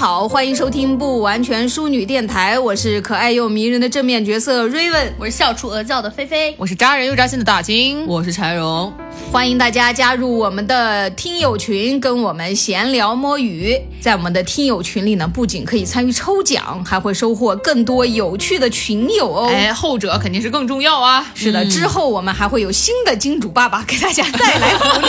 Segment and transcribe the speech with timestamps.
[0.00, 8.90] 好，欢迎收听不完全淑女电台，我是可爱又迷人的正面角色 Raven，我是笑出鹅叫的菲菲，我是扎人又扎心的大金，我是柴荣。
[9.32, 13.80] 欢迎大家加入我们的听友群，跟我们闲聊摸鱼。
[14.00, 19.48] 在我们的听友群里呢，不仅可以参与抽奖，还会收获更多有趣的群友哦。
[19.48, 21.24] 哎，后者肯定是更重要啊！
[21.32, 25.06] 是的，之后我们还会有新的金主爸爸给大家带来福利。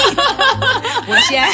[1.10, 1.50] 我先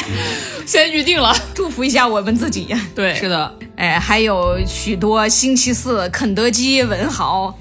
[0.65, 2.75] 先预定了，祝福一下我们自己。
[2.93, 7.57] 对，是的，哎，还有许多星期四肯德基文豪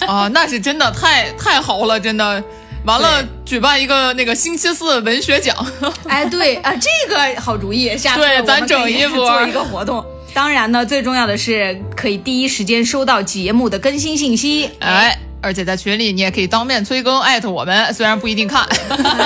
[0.00, 2.42] 啊， 那是真的太太豪了，真的。
[2.84, 5.54] 完了，举办一个那个星期四文学奖。
[6.08, 10.04] 哎，对啊，这个好主意，下次对咱整一波 做一个活动。
[10.32, 14.70] 当然呢，最重要的是可以第一时间收到节目的更新信息。
[14.80, 15.18] 哎。
[15.40, 18.66] 而且在群里你也可以当面催更艾特我们，虽然不一定看。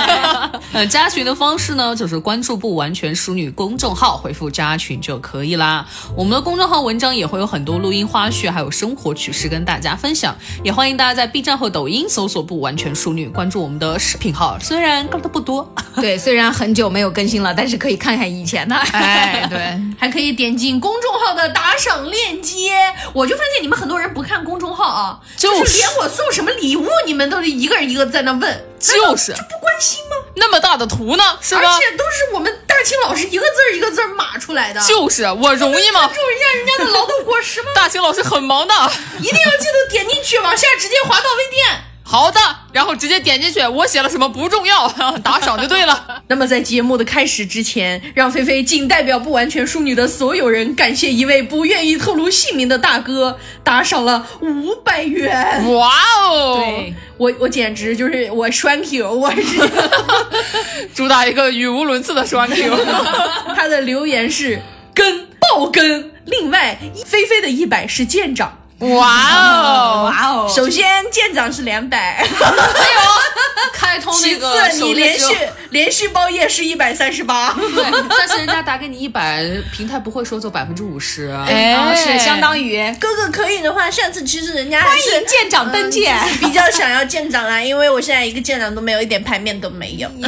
[0.73, 5.85] 呃，加群的方式呢，就是关注“不完全淑女”公众号，回复“加群”就可以啦。
[6.15, 10.35] 我们的公众号文章也会有很多录音花絮，还有生活趣事跟大家分享。
[10.63, 14.57] 也欢迎大家在 B 站和抖音搜索“不完全淑女”，关注我们的视频号。
[14.59, 18.75] 虽然更的不多， 对，虽然很久没有更新了，但是可以看看以前的。
[18.75, 22.71] 哎，对，还可以点进公众号的打赏链接。
[23.13, 26.02] 我就发现你们很多人不看公众号啊，就是连我。
[26.03, 30.17] 我送什么礼物，你们都是一个人一个在那问，就是就不关心吗？
[30.35, 31.61] 那么大的图呢，是吧？
[31.61, 36.01] 而且都是我们大清老师一个字儿一个字儿码出来的，就是我容易吗？
[36.07, 37.71] 尊重一下人家的劳动果实吗？
[37.75, 38.73] 大清老师很忙的，
[39.21, 41.83] 一定要记得点进去，往下直接滑到微店。
[42.05, 42.39] 好的，
[42.73, 44.87] 然后直接点进去，我写了什么不重要，
[45.23, 46.21] 打赏就对了。
[46.27, 55.73] 那么在节目的开始之前，让菲菲仅代表不完全淑女的所有人，感谢一位不愿意透露姓名的大哥打赏了五百元。
[55.73, 55.91] 哇
[56.29, 56.57] 哦！
[56.57, 59.69] 对我，我简直就是我栓 Q，我是
[60.93, 62.77] 主打一个语无伦次的栓 Q。
[63.55, 64.61] 他的留言是
[64.93, 68.59] 跟爆跟，另外菲菲的一百是舰长。
[68.83, 70.51] 哇哦，哇哦！
[70.53, 72.25] 首先舰长是两百，
[73.73, 74.53] 开通那个。
[74.71, 75.35] 其次，你连续
[75.69, 77.53] 连续包夜是一百三十八。
[77.53, 81.31] 对，但是人家打给你一百，平台不会收走百分之五十。
[81.47, 90.09] 哎，是相当于哥哥可以的话，上次其实人家欢迎舰长登舰，比较想要舰长啊，因为我现在一个舰长都没有，一点牌面都没有。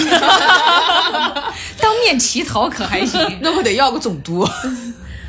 [1.79, 3.19] 当面乞讨可还行？
[3.41, 4.47] 那我得要个总督。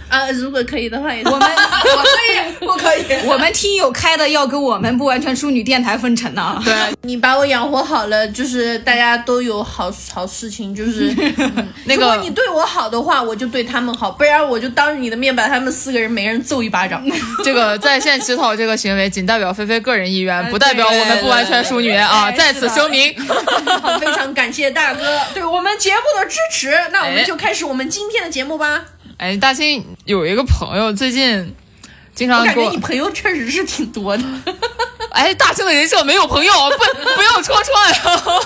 [0.09, 1.41] 啊，如果可以的话也，我们
[1.83, 3.27] 我可以，我可以。
[3.27, 6.61] 我们听友开的要跟我们不完全淑女电台分成呢。
[6.65, 6.72] 对，
[7.03, 10.75] 你把我养活好了，就是大家都有好好事情。
[10.75, 11.12] 就是
[11.87, 17.03] 那个，如果你对我好的话，我就对他们好，不然我就当着你的面把他们四个人每人揍一巴掌。
[17.44, 23.15] 这个在线乞讨这个行为仅代表菲菲个人意愿，不代表我们不完全淑女啊，在此声明。
[23.99, 28.67] 非常感谢大哥对我们节目的支持，那我们就开始我们今天的节目吧。
[28.77, 28.84] 哎，
[29.41, 31.54] 大清有一个朋友最近
[32.15, 34.25] 经常，我感觉你朋友确实是挺多的。
[35.10, 38.37] 哎，大庆的人设没有朋友，不不要戳穿。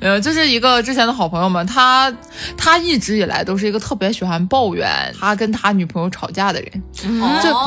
[0.00, 2.12] 呃，就是一个之前的好朋友嘛，他
[2.56, 6.70] 他一直以来都是一个特别喜欢抱怨他跟他女朋友吵架的人。
[6.92, 7.08] 就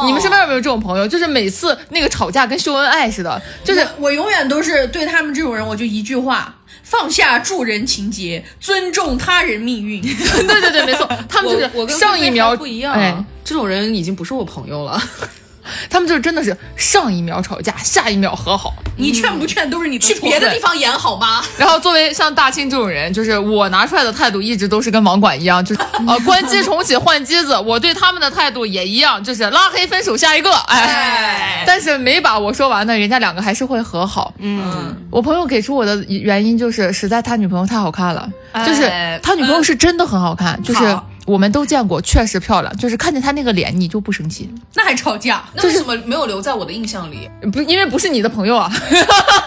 [0.06, 1.08] 你们身边有没有这种朋友？
[1.08, 3.42] 就是每次那个吵架跟秀恩爱似的。
[3.64, 6.54] 就是我永远都是对他们这种人，我就一句话。
[6.92, 10.02] 放下助人情节，尊重他人命运。
[10.04, 15.02] 对对对，没错，他们就是我跟上一秒不一样，这种人已经不是我朋友了。
[15.92, 18.74] 他们就是真的是上一秒吵架，下一秒和好。
[18.98, 21.42] 你劝不劝都是你去别的地方演好吗？
[21.56, 27.56] 然后作为像大庆这种人，就是我拿出来的态度一直都是跟网管一样，就是 呃关机重启换机子。
[27.60, 30.52] 我对他们的态度也一样，就是拉黑分手下一个。
[30.52, 34.34] 哎，但是没把我说完呢，人家两个还是会和好。
[34.40, 38.30] 嗯，我朋友给出我的原因就是实在他女朋友太好看了，
[38.66, 38.90] 就是
[39.22, 41.00] 他女朋友是真的很好看，就是。
[41.28, 42.78] 我们都见过，确实漂亮。
[42.78, 45.44] 就是看见她那个脸，你就不生气，那还吵架？
[45.54, 47.30] 那为什么没有留在我的印象里？
[47.54, 48.70] 不，因为不是你的朋友啊。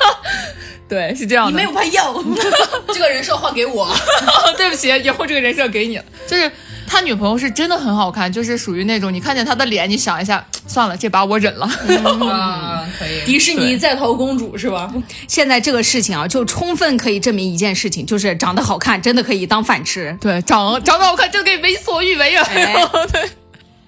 [0.89, 1.51] 对，是这样的。
[1.51, 2.25] 你没有朋友，
[2.95, 3.93] 这个人设换给我。
[4.57, 6.05] 对不起，以后这个人设给你了。
[6.29, 6.51] 就是
[6.87, 11.67] 他女朋友是真的很好看，就是属于那种你看见他的脸，你想一下， 算了，这把我忍了。
[12.29, 13.25] 啊，可以。
[13.27, 14.93] 迪士尼在逃公主是吧？
[15.29, 20.17] 现在这个事情啊，就充分可以证明一件事情，就是长得好看真的可以当饭吃。
[20.21, 22.45] 对，长长得好看真的可以为所欲为啊。
[23.13, 23.31] 对，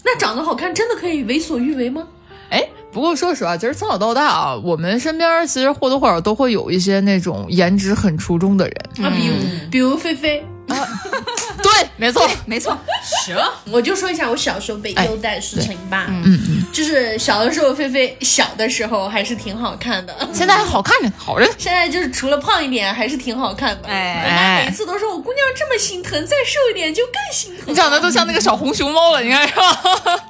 [0.05, 2.03] 那长得好看真的可以为所欲为吗？
[2.51, 2.63] 哎。
[2.93, 9.35] 不过说实话，其实从小到大啊，我们身边其实或多或少都会有一些那种颜值很出众的人啊，比如
[9.71, 10.89] 比如菲菲啊，
[11.63, 12.77] 对，没错，没错。
[13.25, 13.37] 行，
[13.71, 16.07] 我就说一下我小时候被优待事情吧。
[16.09, 20.15] 嗯嗯，就是小的时候，菲菲小的时候还是挺好看的。
[20.33, 21.47] 现在还好看着，好着。
[21.57, 23.89] 现在就是除了胖一点，还是挺好看的。
[23.89, 27.65] 哎每次都说我姑娘这么心疼，再瘦一点就更心疼。
[27.69, 29.83] 你长得都像那个小红熊猫了，你看是吧？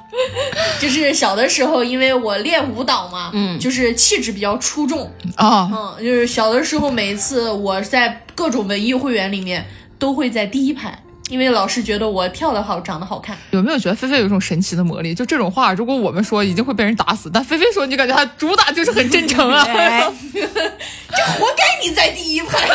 [0.79, 9.65] 就是小的时候，因为我练舞蹈嘛，嗯，就是气质比较出众，啊，嗯，就是小的时候，每一次我在各种文艺汇演里面
[9.99, 13.37] 都会在第一排，因为老师觉得我跳得好，长得好看。
[13.51, 15.13] 有没有觉得菲菲有一种神奇的魔力？
[15.13, 17.29] 就这种话，如果我们说，一定会被人打死。
[17.33, 19.63] 但菲菲说，你感觉她主打就是很真诚啊。
[20.33, 22.67] 就活该你在第一排。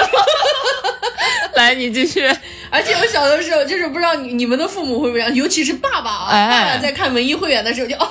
[1.55, 2.27] 来，你继续。
[2.71, 8.09] 而且我小的时候，就是不知道你你们的父母会不会这样，尤其是爸爸啊，哎爸爸在看文艺汇演的时候就，哎呀，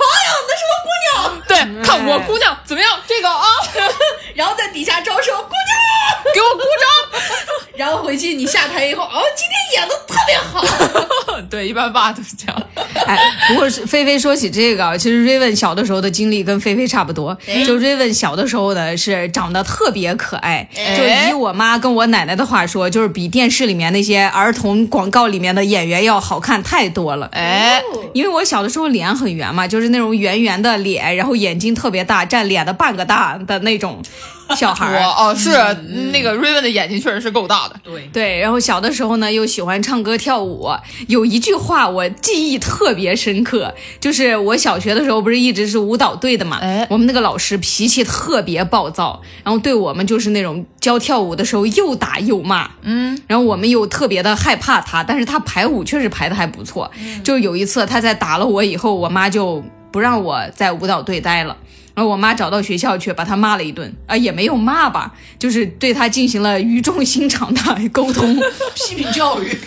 [0.48, 2.92] 那是我姑娘，对，看我姑娘怎么样？
[3.08, 3.46] 这个啊，
[4.36, 5.82] 然后在底下招手，姑娘。
[6.34, 7.22] 给我鼓掌。
[7.76, 10.62] 然后回去你下台以后，哦，今天演的特别好。
[11.50, 12.64] 对，一般爸都是这样。
[13.06, 13.18] 哎，
[13.48, 17.38] 不过是菲菲说起这个，其实瑞文小的时候的经历跟菲菲差不多。
[17.66, 27.28] 就瑞文小的时候呢，是长得特别可爱，就以我妈跟我奶奶的话说，就是比电视里面那些儿童广告里面的演员要好看太多了。
[27.34, 27.82] 哎，
[28.14, 34.02] 因为我小的时候脸很圆嘛，就是那种圆圆的脸，然后眼睛特别大，占脸的半个大的那种
[34.56, 35.00] 小孩儿。
[35.02, 35.52] 哦是
[36.12, 37.76] 那个瑞文的眼睛确实是够大的。
[37.84, 40.70] 对，对，然后小的时候呢，又喜欢唱歌跳舞。
[41.08, 56.90] 有一句话我记忆特别深刻，就是我小学的时候不是一直是舞蹈队的嘛，哎我们那个老师脾气特别暴躁，然后对我们就是那种教跳舞的时候又打又骂，嗯，然后我们又特别的害怕他，但是他排舞确实排的还不错。
[57.24, 61.56] 就有一次他在打了我以后，我妈就不让我在舞蹈队待了。
[61.94, 68.36] 然后我妈找到学校去，把他骂了一顿，啊、也没有骂吧，就是对他进行了语重心长的沟通。
[68.76, 69.58] 批评教育，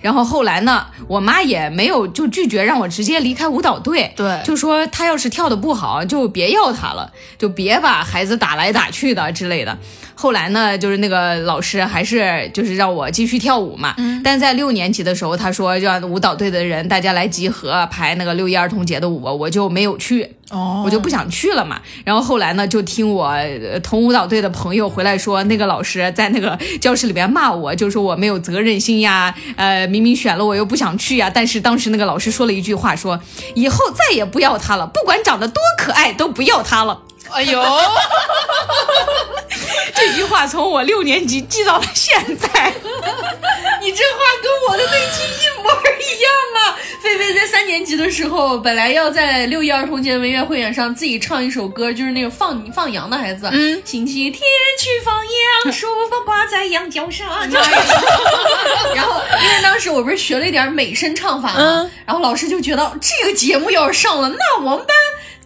[0.00, 9.76] 然后后来呢，我妈也没有就拒绝让我直接离开舞蹈队，对就说他要是跳的不好，就别要他了，就别把孩子打来打去的之类的。
[10.14, 20.36] 后来呢，就是那个老师还是就是让我继续跳舞嘛，但在六年级的时候，他说让舞蹈队的人大家来集合排那个六一儿童节的舞，我就没有去。
[20.50, 21.80] 哦我就不想去了嘛。
[22.04, 23.34] 然后后来呢，就听我
[23.82, 31.30] 同舞蹈队的朋友回来说，那个老师在那个教室里边骂我，就说我没有责任心呀，呃，明明选了我又不想去呀。
[31.32, 33.20] 但是当时那个老师说了一句话说，
[33.54, 37.02] 以后再也不要他了，不管长得多可爱都不要他了。
[37.32, 37.62] 哎呦，
[39.94, 42.72] 这句话从我六年级记到了现在。
[43.82, 46.76] 你这话跟我的那句一模一样啊！
[47.02, 54.42] 菲菲在三年级的时候，本来要在六一儿童节文乐汇演上自己唱一首歌，就是那个放放羊的孩子，嗯，星期天
[54.78, 55.14] 去放
[55.64, 57.26] 羊，书包挂在羊角上。
[58.94, 64.88] 然后因为当时我不是学了一点美声唱法嘛，然后老师就觉得这个节目要是上了，那我们班。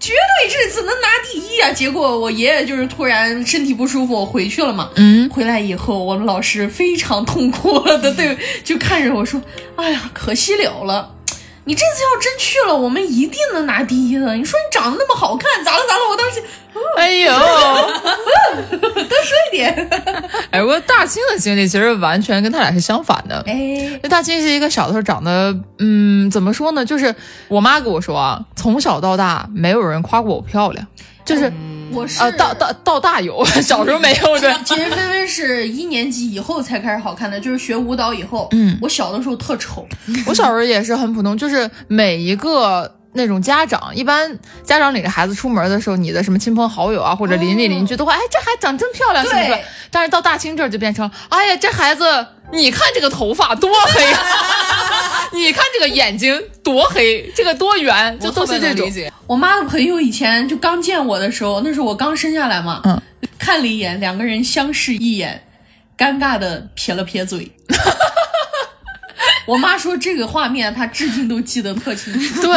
[0.05, 1.73] 绝对这次能拿第一啊！
[1.73, 4.91] 结果我爷爷就是突然身体不舒服，我回去了嘛。
[4.97, 9.41] 嗯，回来以后，我们老师非常痛苦的对，就看着我说
[9.77, 11.11] ：“哎呀，可惜了了。”
[11.67, 14.35] 你这次要真去了，我们一定能拿第一的。
[14.35, 16.01] 你说你长得那么好看，咋了咋了？
[16.11, 16.43] 我当时
[16.97, 17.33] 哎呦，
[18.69, 19.91] 多说一点。
[20.51, 23.43] 哎，我大清的经历其实完全跟他俩是相反的。
[23.47, 26.85] 哎，那大清是一个小的时候长得，嗯，怎么说呢？
[26.85, 27.15] 就是
[27.49, 30.87] 我妈跟我说啊，从小到大没有人夸过我漂亮，
[31.25, 31.53] 就是
[31.93, 34.53] 我是呃，到到到大有， 小时候没有对。
[34.65, 38.49] 其实菲菲是一年级以后才开始好看的，就是学舞蹈以后。
[38.53, 39.87] 嗯，我小的时候特丑。
[40.27, 49.65] 我小时候也是很普通，就是每一个那种家长，一般家长领着孩子出门的时候，你的什么亲朋好友啊，或者邻里邻居都会，哎，这孩子长真漂亮，是不是对？
[49.91, 52.05] 但是到大清这儿就变成，哎呀，这孩子，
[52.53, 54.03] 你看这个头发多黑，
[55.35, 58.89] 你看这个眼睛多黑，这个多圆，就都是这种。
[59.27, 63.01] 我妈的朋友以前就刚见我的时候，那时候我刚生下来嘛，嗯，
[63.39, 65.47] 看了一眼，两个人相视一眼，
[65.99, 67.51] 尴尬的撇了撇嘴。
[69.47, 72.41] 我妈说这个画面她至今都记得特清楚。
[72.41, 72.51] 对，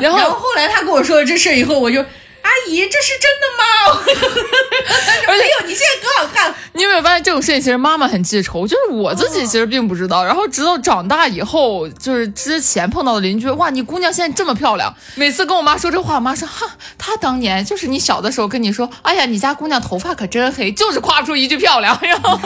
[0.00, 2.04] 然后后来她跟我说了这事以后，我就
[2.44, 3.64] 阿姨，这是真的吗？
[5.32, 6.56] 没有，你现在可好看了。
[6.74, 16.66] 你有没有发现这种事情，其实妈妈很记仇，就是我自己其实并不知道，然后直到长大以后，就是之前碰到的邻居，哇，你姑娘现在这么漂亮，每次跟我妈说这话，我妈说哈，
[16.98, 22.38] 她当年就是你小的时候跟你说，哎呀，你家姑娘头发可真黑，就是夸不出一句漂亮，然后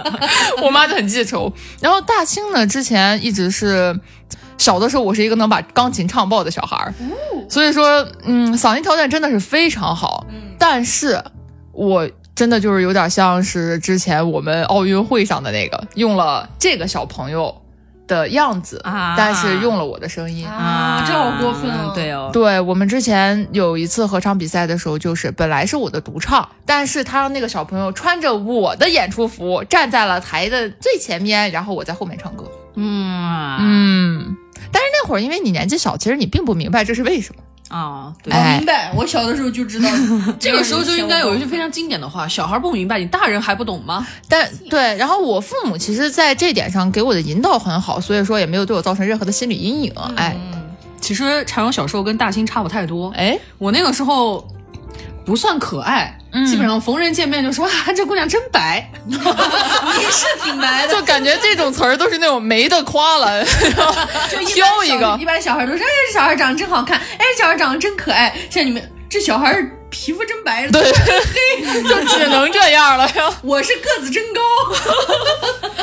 [0.64, 1.52] 我妈就很记仇。
[1.80, 4.00] 然后大清呢，之前一直是。
[4.58, 6.94] 小的时候，我是一个能把钢琴唱爆的小孩儿，
[7.48, 10.26] 所以说，嗯，嗓音条件真的是非常好。
[10.58, 11.22] 但是，
[11.72, 17.62] 我真的就是有点像是之前我们奥运会上的那个，用了这个小朋友
[18.06, 20.46] 的样子，啊但是用了我的声音。
[20.48, 21.92] 啊，这好过分哦！
[21.94, 32.44] 对哦，对我们之前有一次合唱比赛的时候，就是本来是我的独唱，但是他让那个小朋友穿着我的演出服站在了台的最前面，然后我在后面唱歌。
[32.76, 34.36] 嗯嗯，
[34.74, 37.40] 但是那会儿因为你年纪小，其实你并不明白这是为什么。
[37.68, 39.88] 啊，对，我哎明白，我小的时候就知道，
[40.38, 44.06] 这个时候就应该有一句非常经典的话：小孩不明白，你大人还不懂吗？
[44.28, 49.92] 但对，然后我父母其实在这点上给我的引导很好，所以说也没有对我造成任何的心理阴影。
[50.16, 50.36] 哎
[51.00, 54.46] 其实柴荣小时候跟大兴差不太多，哎，我那个时候
[55.24, 56.16] 不算可爱，
[56.46, 58.88] 基本上逢人见面就说 啊，这姑娘真白。
[59.06, 63.44] 你是挺白的，就感觉这种词儿都是那种没得夸了，
[64.30, 68.34] 就一般挑一小个一般小孩都说，哎，这小孩长得真好看，哎，这小孩长得真可爱。
[68.50, 69.56] 像你们这小孩
[69.90, 70.82] 皮肤真白，对，
[71.88, 73.08] 就只能这样了。
[73.10, 74.40] 呀我是个子真高。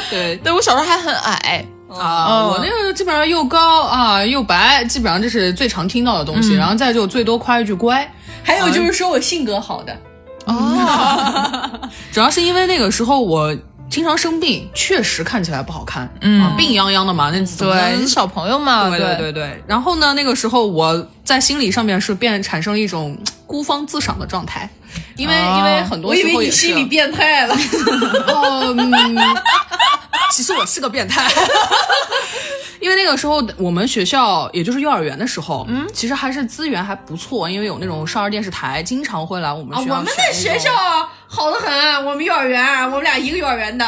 [0.10, 6.54] 对对我小时候还很矮，啊，嗯我那个基本上又高啊又白，基本上这是最常听到的东西。
[6.56, 8.12] 然后再就最多夸一句乖，
[8.44, 9.98] 还有就是说我性格好的，
[10.46, 11.90] 哦。
[12.12, 13.56] 主要是因为那个时候我
[13.90, 16.42] 经常生病，确实看起来不好看，嗯。
[16.42, 19.32] 啊，病殃殃的嘛，那对，小朋友嘛，对对对。
[19.34, 19.64] 对。
[19.68, 24.70] 然后呢，那个时候我在心理上面是变产生一种孤芳自赏的状态，
[25.16, 27.56] 因为、哦因为很多我以为你心理变态了。
[28.28, 29.16] 哦，嗯，
[30.32, 31.30] 其实我是个变态。
[32.80, 40.72] 因为那个时候我们学校也就是幼儿园的时候，嗯，其实还是资源还不错，因为有那种少儿电视台经常会来我们啊，学校、我们的学校
[41.28, 43.86] 好的很，我们幼儿园，我们俩一个幼儿园的。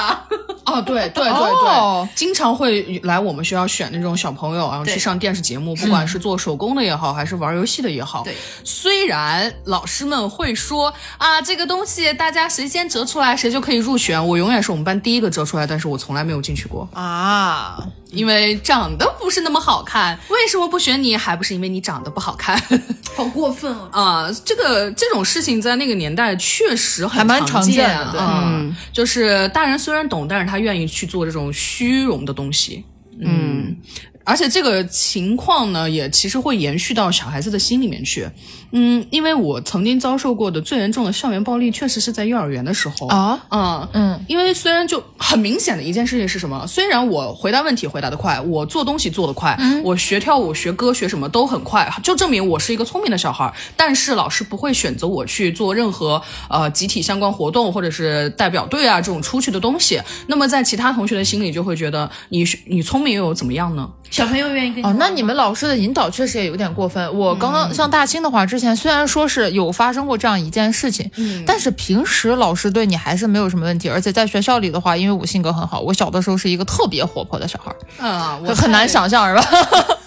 [0.66, 8.24] 哦，对对对对，哦经常会来我们学校选那种小朋友，然后去上电视节目，不管是做手工的也好，还是玩游戏的也好。
[8.24, 14.28] 对，虽然老师们会说啊，这个东西大家谁先折出来，谁就可以入选。
[14.28, 17.78] 我永远是我们班第一个折出来，但是我从来没有进去过，啊，
[18.12, 20.18] 因为长得不是那么好看。
[20.30, 21.16] 为什么不选你？
[21.16, 22.62] 还不是因为你长得不好看
[23.16, 24.02] 好过分啊！
[24.02, 24.32] 啊？
[24.44, 32.84] 这个这种事情在那个年代确实很还蛮常常见见的对嗯，就是大人虽然懂，但是他愿意去做这种虚荣的东西。
[33.22, 33.78] 嗯，
[34.24, 38.28] 而且这个情况呢，也其实会延续到小孩子的心里面去。
[38.76, 43.40] 嗯，因为我曾经遭受过的最严重的校园暴力，确实是在幼儿园的时候啊。
[43.50, 46.66] 嗯嗯，因为虽然就很明显的一件事情是什么？
[46.66, 53.54] 虽然我回答问题回答的快，我做东西做的快，我学跳舞、学歌、学什么都很快，就证明我是一个聪明的小孩儿。
[53.78, 60.02] 但是老师不会选择我去做任何呃集体相关活动或者是代表队啊这种出去的东西。
[60.28, 63.88] 那么在其他同学的心里就会觉得你你聪明又有怎么样呢？
[64.14, 67.12] 小朋友愿意跟你哦，那你们老师的引导确实也有点过分。
[67.18, 71.10] 我刚刚像大清的话，之前虽然说是有发生过这样一件事情，
[71.48, 73.90] 但是平时老师对你还是没有什么问题。
[73.90, 79.44] 而且在学校里的话，因为我性格很好，我小的时候是一个特别活泼的小孩儿，啊、我很难想象是吧？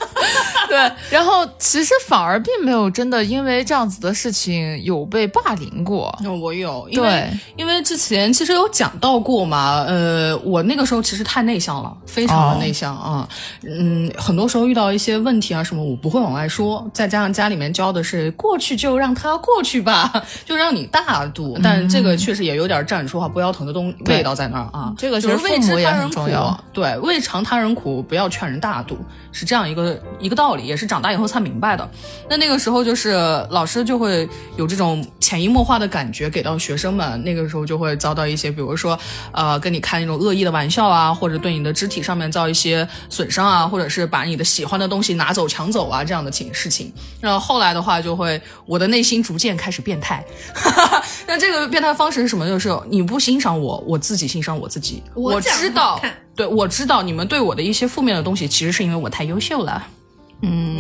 [0.68, 6.16] 对，然后其实反而并没有真的因为这样子的事情有被霸凌过。
[6.23, 7.30] 那，我有，因为对。
[7.56, 13.28] 因为之前其实有讲到过嘛，呃，我那个时候其实太内向了，非常的内向啊，
[13.62, 20.12] 嗯，很多时候遇到一些问题啊什么，我不会往外说，再加上家里面教的是过去就让它过去吧，
[20.44, 28.99] 就让你大度，但这个确实也有点站着说话不腰疼的东味道在那儿啊，这个其实就是为父母也很重要，对，未尝他人苦，不要劝人大度，
[29.32, 31.88] 是这样一个一个道理，也是长大以后才明白的。
[32.28, 33.12] 那那个时候就是
[33.50, 38.98] 老师就会有这种潜移默化的感觉给到学生们，那个时候就会遭到一些，比如说
[39.32, 46.92] 呃跟你开那种恶意的玩笑啊，或者对你的肢体上面造一些损伤啊，或者是把你的喜欢的东西拿走抢走啊这样的情事情。
[47.20, 50.25] 然后后来的话，就会我的内心逐渐开始变态。
[51.26, 52.46] 那这个变态方式是什么？
[52.46, 55.02] 就是你不欣赏我，我自己欣赏我自己。
[55.14, 56.00] 我我知道，
[56.34, 59.86] 对我知道你们对我的一些负面的东西，其实是因为我太优秀了。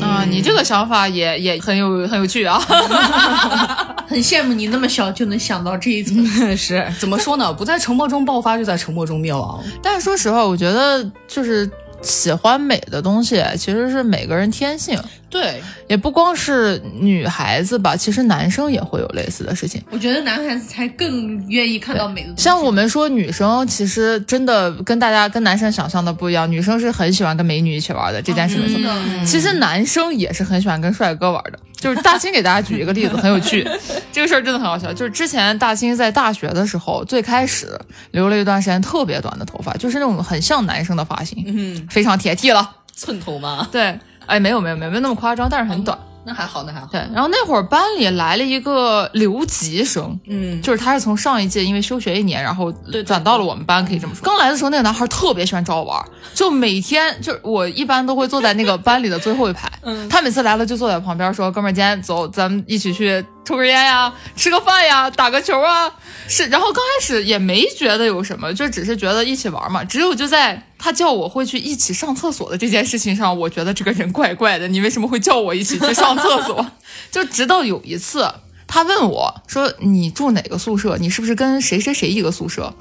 [0.00, 2.58] 啊，你这个想法也也很有很有趣啊。
[4.06, 6.24] 很羡慕你那么小就能想到这一层。
[6.56, 7.52] 是怎么说呢？
[7.52, 9.60] 不在沉默中爆发，就在沉默中灭亡。
[9.82, 11.68] 但是说实话，我觉得就是
[12.02, 14.96] 喜欢美的东西，其实是每个人天性，
[15.28, 19.82] 对，也不光是女孩子吧，其实男生也会有类似的事情。
[19.90, 22.32] 我觉得男孩子才更愿意看到美的。
[22.36, 28.80] 像我们说女生，其实真的跟大家跟男生想象的不一样，女生是很喜欢跟美女一起玩的，这件事没错。
[28.84, 33.68] 嗯其实男生也是很喜欢跟帅哥玩的， 就是大清给大家举一个例子，很有趣。
[34.12, 37.78] 这个事儿真的很好笑，就是之前大清在大学的时候，最开始
[38.12, 42.76] 留了一段时间特别短的头发，就是那种很像男生的发型，嗯，非常铁剃了。
[42.94, 43.68] 寸头吗？
[43.70, 45.98] 对，哎，没有没有没有没有那么夸张，但是很短。
[46.28, 46.88] 那还好，那还好。
[46.90, 52.72] 对，然后那会儿班里来了一个留级生，嗯，就是他是从上一届因为休学一年，然后
[53.06, 54.24] 转到了我们班，可以这么说。
[54.24, 56.04] 刚来的时候，那个男孩特别喜欢找我玩，
[56.34, 65.88] 就每天就我一般都会坐在那个班里的最后一排， 嗯，他每次来了就坐在旁边说：“哥们儿，今天走，咱们一起去抽根烟呀，吃个饭呀，打个球啊。”
[66.26, 69.84] 是，然后刚开始也没觉得有什么，就只是觉得一起玩嘛。
[69.84, 74.68] 只有就在他叫我会去一起上厕所的这件事情上，我觉得这个人怪怪的。
[74.68, 76.64] 你为什么会叫我一起去上厕所？
[77.10, 78.32] 就直到有一次，
[78.68, 80.96] 他问我说：“你住哪个宿舍？
[81.00, 82.72] 你是不是跟谁谁谁一个宿舍？”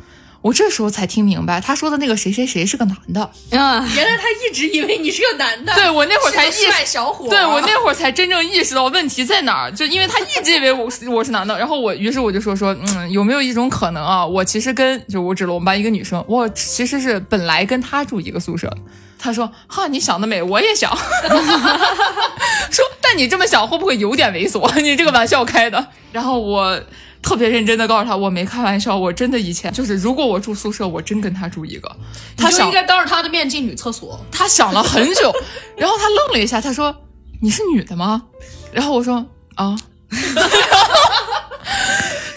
[0.45, 3.19] 我这时候才听明白，他说的那个谁谁谁是个男的。
[3.57, 7.27] 啊，原来他一直以为你是个男的，对我那会儿才意是个帅小伙。
[7.27, 14.23] 对我那会儿才真正意识到问题在哪儿，就因为他一直以为我是我是男的，然后我于是我就说说，嗯，有没有一种可能啊？
[14.23, 18.71] 我其实跟就我指了我们班一个女生，我其实是本来跟她住一个宿舍。
[19.17, 20.95] 他说哈，你想得美，我也想。
[22.69, 24.79] 说但你这么想会不会有点猥琐？
[24.79, 25.87] 你这个玩笑开的。
[26.11, 26.79] 然后我。
[27.25, 31.91] 特别认真的告诉他，我没开玩笑，我真的以前就是，如果我住宿舍，我真跟他住一个。
[32.37, 34.23] 他就应该当着他的面进女厕所。
[34.31, 35.33] 他想了很久，
[35.75, 36.95] 然后他愣了一下，他说
[37.41, 38.25] ：“你是女的吗？”
[38.71, 39.25] 然后我说
[39.57, 39.75] ：“啊。”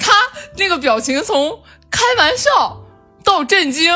[0.00, 0.14] 他
[0.57, 2.80] 那个表情从开玩笑
[3.23, 3.92] 到震惊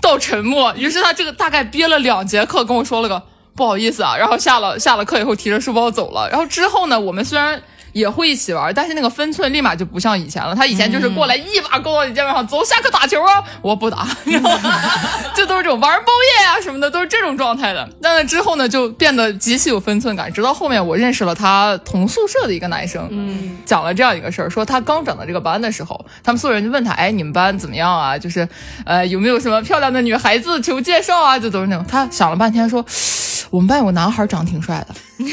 [0.00, 3.22] 到沉默，于是他这个大概憋了两节课，跟我说了个
[3.54, 6.30] 不好意思啊，然后下了下了课以后提着书包走了。
[6.30, 7.62] 然后之后呢，我们虽然。
[7.92, 10.54] 也会一起玩，但是那个分寸立马就不像以前了。
[10.54, 13.42] 他以前就是过来一把勾到你肩膀上，走下课打球啊！
[13.62, 14.06] 我不打，
[15.34, 17.88] 就都是这种玩包夜啊什么的，都是这种状态的。
[18.00, 20.32] 那之后呢，就变得极其有分寸感。
[20.32, 28.16] 直到后面我认识了他同宿舍的一个男生，嗯，讲了这样一个事儿，说他刚转到这个班的时候，他们宿舍人就问他，哎，你们班怎么样啊？
[28.16, 28.48] 就是，
[28.84, 31.38] 呃，有没有什么漂亮的女孩子求介绍啊？
[31.38, 31.84] 就都是那种。
[31.88, 32.84] 他想了半天说。
[33.48, 34.94] 我们班有个男孩长得挺帅的，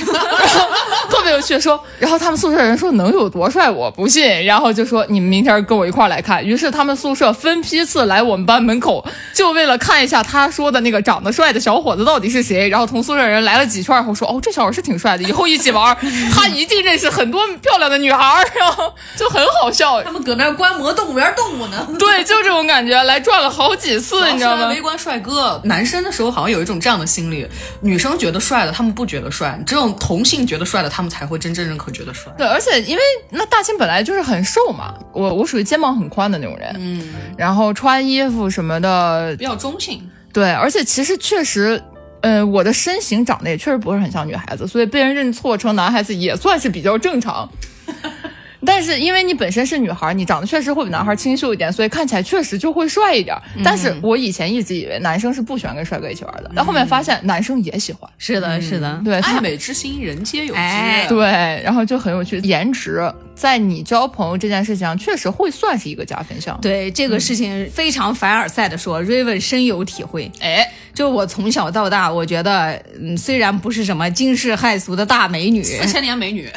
[1.08, 1.60] 特别有趣。
[1.60, 3.70] 说，然后他们宿舍人说能有多帅？
[3.70, 4.46] 我不信。
[4.46, 6.44] 然后就说你们明天跟我一块来看。
[6.44, 12.67] 于是他们宿舍分批次来我们班门口，就为了看一下他说的那个长得帅的小伙子到底是谁。
[12.69, 15.95] 然后同宿舍人来了几圈后说，哦，这小伙是挺帅的，以后一起玩，
[16.34, 18.43] 他一定认识很多漂亮的女孩。
[18.58, 20.02] 然后就很好笑。
[20.04, 21.88] 他们搁那观摩动物园动物呢。
[22.00, 24.69] 对，就这种感觉，来转了好几次，你知道吗？
[24.69, 27.45] 围观帅哥，男生的时候好像有一种这样的心理，
[27.82, 28.08] 女生。
[28.08, 32.32] 生觉得帅的，他们不觉得帅；只有同性觉得帅的，他们才会真正认可，觉得帅。
[32.38, 40.08] 对，而且因为那大清本来就是很瘦嘛，我我属于肩膀很宽的那种人，嗯，然后穿衣服什么的比较中性。
[40.32, 41.82] 对，而且其实确实，
[42.21, 47.50] 嗯，我的身形长得也确实不是很像女孩子，所以被人认错成男孩子也算是比较正常。
[48.65, 53.38] 但是因为你本身是女孩，你长得确实会比男孩清秀一点，所以看起来确实就会帅一点。
[53.63, 58.10] 但是我以前一直以为男生是不喜欢跟帅哥一起玩的，但后面发现男生也喜欢。
[58.17, 61.08] 是的，是的，对，爱美之心人皆有之。
[61.10, 61.28] 对，
[61.63, 62.98] 然后就很有趣，颜值
[63.38, 66.58] 在你交朋友这件事情上确实会算是一个加分项。
[66.62, 70.32] 对这个事情非常凡尔赛的说，Raven 深有体会。
[70.39, 76.50] 哎，就我从小到大，我觉得，嗯，虽然不是什么惊世骇俗的大美女，四千年美女，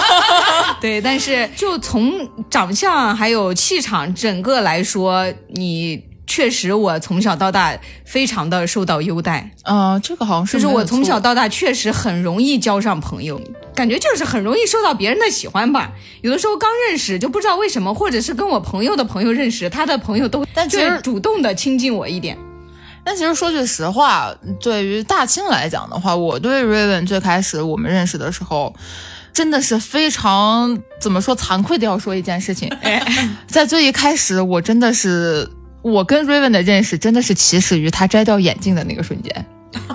[0.82, 1.30] 对，但是。
[1.30, 9.98] 是，就从长相还有气场整个来说，你确实我从小到大非常的受到优待啊。
[9.98, 13.40] 这个好像是，就是我从小到大确实很容易交上朋友，
[13.74, 15.90] 感觉就是很容易受到别人的喜欢吧。
[16.20, 22.38] 有的时候刚认识就不知道为什么，或者是跟我朋友的朋友认识，他的朋友都但其实主动的亲近我一点。
[23.02, 28.72] 但其实说句实话，对于大清来讲的话，我对 Raven 最开始我们认识的时候。
[29.32, 32.68] 真的是非常怎么说惭愧的要说一件事情，
[33.46, 35.48] 在最一开始，我真的是
[35.82, 39.46] 我跟 Raven 的认识真的是起始于他摘掉眼镜的那个瞬间，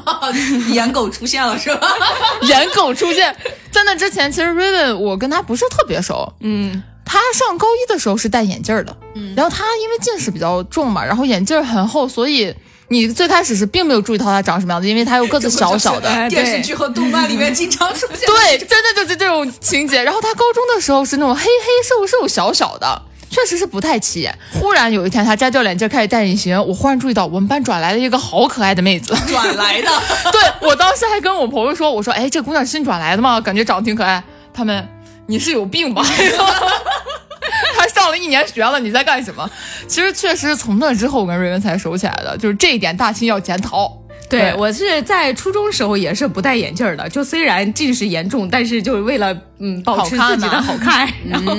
[0.74, 1.88] 颜狗出现了是吧？
[2.44, 3.36] 颜狗出现
[3.72, 12.56] 在那之前，其实 Raven 我跟他不是特别熟，嗯，他上高一的时候是戴眼镜的，嗯，然后他因为近视比较重嘛，然后眼镜很厚，所以。
[12.88, 16.08] 你最开始是并没有注意到他长什么样子，因为他又个子小小的。
[16.30, 18.20] 电视剧和动漫里面经常出现。
[18.28, 20.04] 对，真的就是这种情节。
[20.04, 21.50] 然后他高中的时候是那种黑黑
[21.84, 23.02] 瘦瘦小小的，
[23.36, 24.34] 确实是不太起眼。
[24.54, 29.14] 忽然有一天他摘掉眼镜开始戴隐形，我忽然注意到我们班转来了一个好可爱的妹子。
[29.28, 29.90] 转来的？
[30.32, 33.42] 对我当时还跟我朋友说，我说哎，这姑娘新转来的吗？
[33.42, 34.24] 感觉长得挺可爱。
[34.54, 34.88] 他们，
[35.28, 36.02] 你是有病吧？
[37.78, 39.50] 他上了一年学了，你在干什么？
[39.86, 43.92] 其实确实从那之后我跟瑞文才熟起来的，就是这一点大清要检讨。
[44.30, 51.56] 对我是在初中时候也是不戴眼镜的，就虽然近视严重，但是就是为了嗯保持自己的好看， 然后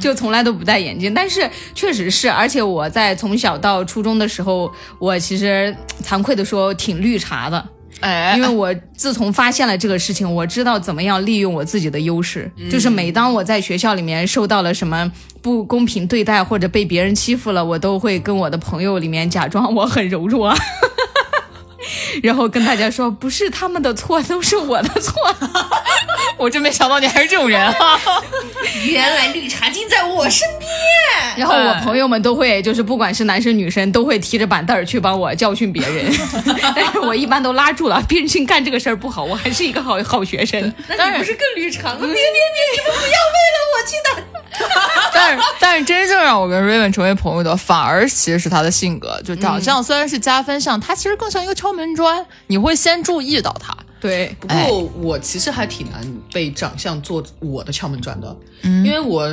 [0.00, 1.12] 就从来都不戴眼镜。
[1.12, 7.68] 但是确实是，而且我在从小到初中的时候，我其实惭愧的说挺绿茶的。
[8.00, 12.50] 哎，因为我自从发现了这个事情，我知道怎么样利用我自己的优势。
[12.70, 20.52] 就是每当我在学校里面受到了什么不公平对待或者被别人欺负了，我都会跟我的朋友里面假装我很柔弱，
[22.22, 25.14] 然后跟大家说不是他们的错，都是我的错。
[26.36, 28.00] 我真没想到你还是这种人啊！
[28.86, 30.70] 原来绿茶精在我身边。
[31.36, 36.12] 然后我朋友们都会，就是不管是男生女生，都会提着板凳儿去帮我教训别人，
[36.74, 40.60] 但是我一般都拉住了，毕竟干这个事儿不好，我还是一个好好学生。
[40.88, 41.98] 那你不是更绿茶吗？
[42.00, 44.24] 别别别，你们不要为了我去打。
[45.12, 49.20] 但是，但是真正让我跟 Raven 成为朋友的，反而其实是他的性格。
[49.24, 53.76] 就长相虽然是加分项，他其实更像一个敲门砖，你会先注意到他。
[54.00, 59.26] 对，不过我其实还挺难被长相做我的敲门砖的，因为我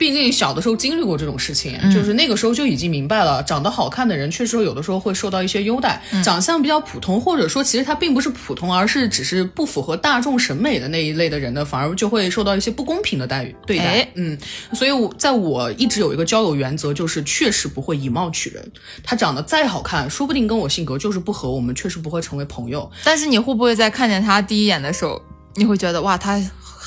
[0.00, 13.84] 毕竟小的时候经历过这种事情，就是那个时候就已经明白了，长得好看的人确实有的时候会受到一些优待，长相比较普通，或者说其实他并不是普通，而是只是不符合大众审美的那一类的人呢，反而就会受到一些不公平的待遇对待。
[13.84, 14.38] 哎嗯，
[14.72, 18.72] 所以我在我一直有一个交友原则，就是确实不会以貌取人。
[19.04, 22.90] 他长得再好看，说不定跟我性格就是不合，我们确实不会成为朋友。
[23.04, 25.20] 但是你会不会在看见他第一眼的时候，
[25.56, 26.40] 你会觉得哇，他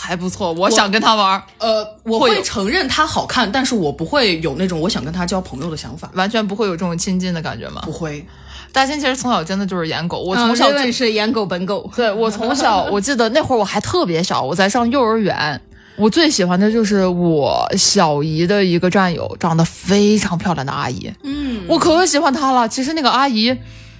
[0.06, 7.92] 还不错，我想跟他玩儿，呃，我会承认他好看，但是我不会有那种我想跟他交朋友的想法，完全不会有这种亲近的感觉吗不？
[7.92, 8.26] 会。
[8.74, 11.90] 大仙其实从小真的就是颜狗，我嗯从小就是颜狗本狗。
[11.96, 15.62] 对我从小， 我记得那会儿我还特别小，我在上幼儿园。
[15.96, 21.14] 我最喜欢的就是我小姨的一个战友，长得非常漂亮的阿姨。
[21.24, 22.68] 嗯，我可喜欢她了。
[22.68, 23.56] 其实那个阿姨，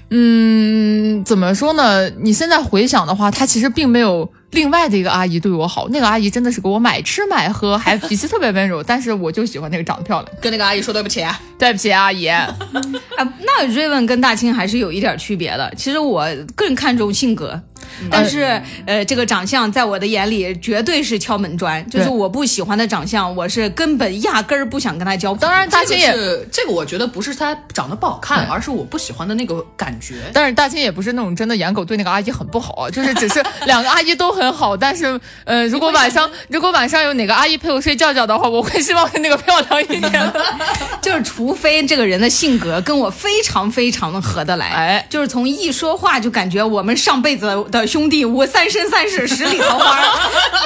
[0.10, 2.10] 嗯，怎么说呢？
[2.10, 5.88] 你现在回想的话，她其实并没有另外的一个阿姨对我好。
[5.90, 8.82] 那个阿姨真的是给我买吃买喝，还脾气特别温柔。
[8.82, 10.32] 但是我就喜欢那个长得漂亮。
[10.42, 12.26] 跟那个阿姨说对不起，啊对不起，阿姨。
[12.26, 12.56] 啊，
[13.18, 15.74] 那 Raven 跟大清还是有一点区别的。
[15.76, 17.60] 其实我更看重性格，
[18.10, 25.48] 但是呃，这个长相在我的眼里绝对是敲门砖，就是我不喜欢的长相，我是根本压根儿不想跟他交朋友。
[25.48, 30.16] 当然，大这个清也，是这个，我觉得不是他长得不好看，而是我不喜欢的那个感觉。
[30.34, 40.44] 但是大清也不是那种真的颜狗对那个阿姨很不好啊，就是只是 两个阿姨都很好，但是呃，如果晚上如果晚上有哪个阿姨陪我睡觉觉的话，我会希望是那个漂亮一点的。
[41.02, 50.00] 就是除非这个人的性格跟我非常非常的合得来，哎就是从一说话就感觉我们上辈子的兄弟，我三生三世十里桃花，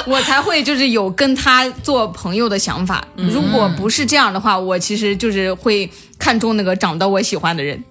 [0.06, 3.02] 我才会就是有跟他做朋友的想法。
[3.16, 7.82] 如果不是这样的话，我其实就是会看中那个长得我喜欢的人。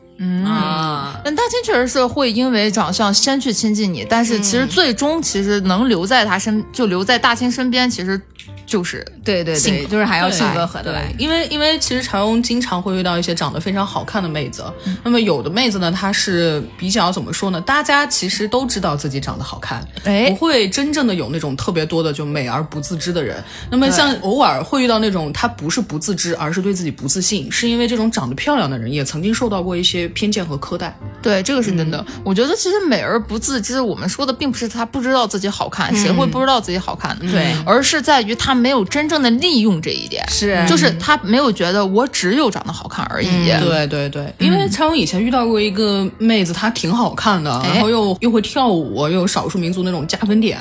[0.43, 8.19] 啊，但大清确实是会因为长相先去亲近你，但是其实最终其实能留在他身，就留在大清身边，其实
[8.67, 11.12] 就是对对对，就是还要性格合得来。
[11.17, 14.63] 因为因为其实常荣经常会遇到一些长得非常好看的妹子，
[15.03, 17.62] 那么有的妹子呢，她是比较怎么说呢？
[17.62, 23.41] 大家其实都知道自己长得好看，哎不会真正的有那种特别多的就美而不自知的人。
[23.71, 30.93] 那么像偶尔会遇到那种她不是不自知，而是对自己不自信，是因为这种长得漂亮的人也曾经受到过一些偏见和苛待。
[31.21, 32.06] 对，这个是真的。
[32.25, 37.32] 我觉得其实美而不自知，我们说的并不是她不知道自己好看，谁会不知道自己好看呢？
[37.32, 43.28] 对而是在于他没有真正的利用这一点，是就是他没有觉得我只有长得好看而已。
[43.60, 50.58] 对对对，因为柴荣以前遇到过一个妹子，她挺好看的，哎然后又又会跳舞，又有少数民族那种加分点，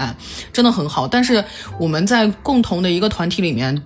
[0.53, 1.09] 真的很好。
[1.09, 1.43] 但是
[1.79, 3.83] 我们在共同的一个团体里面。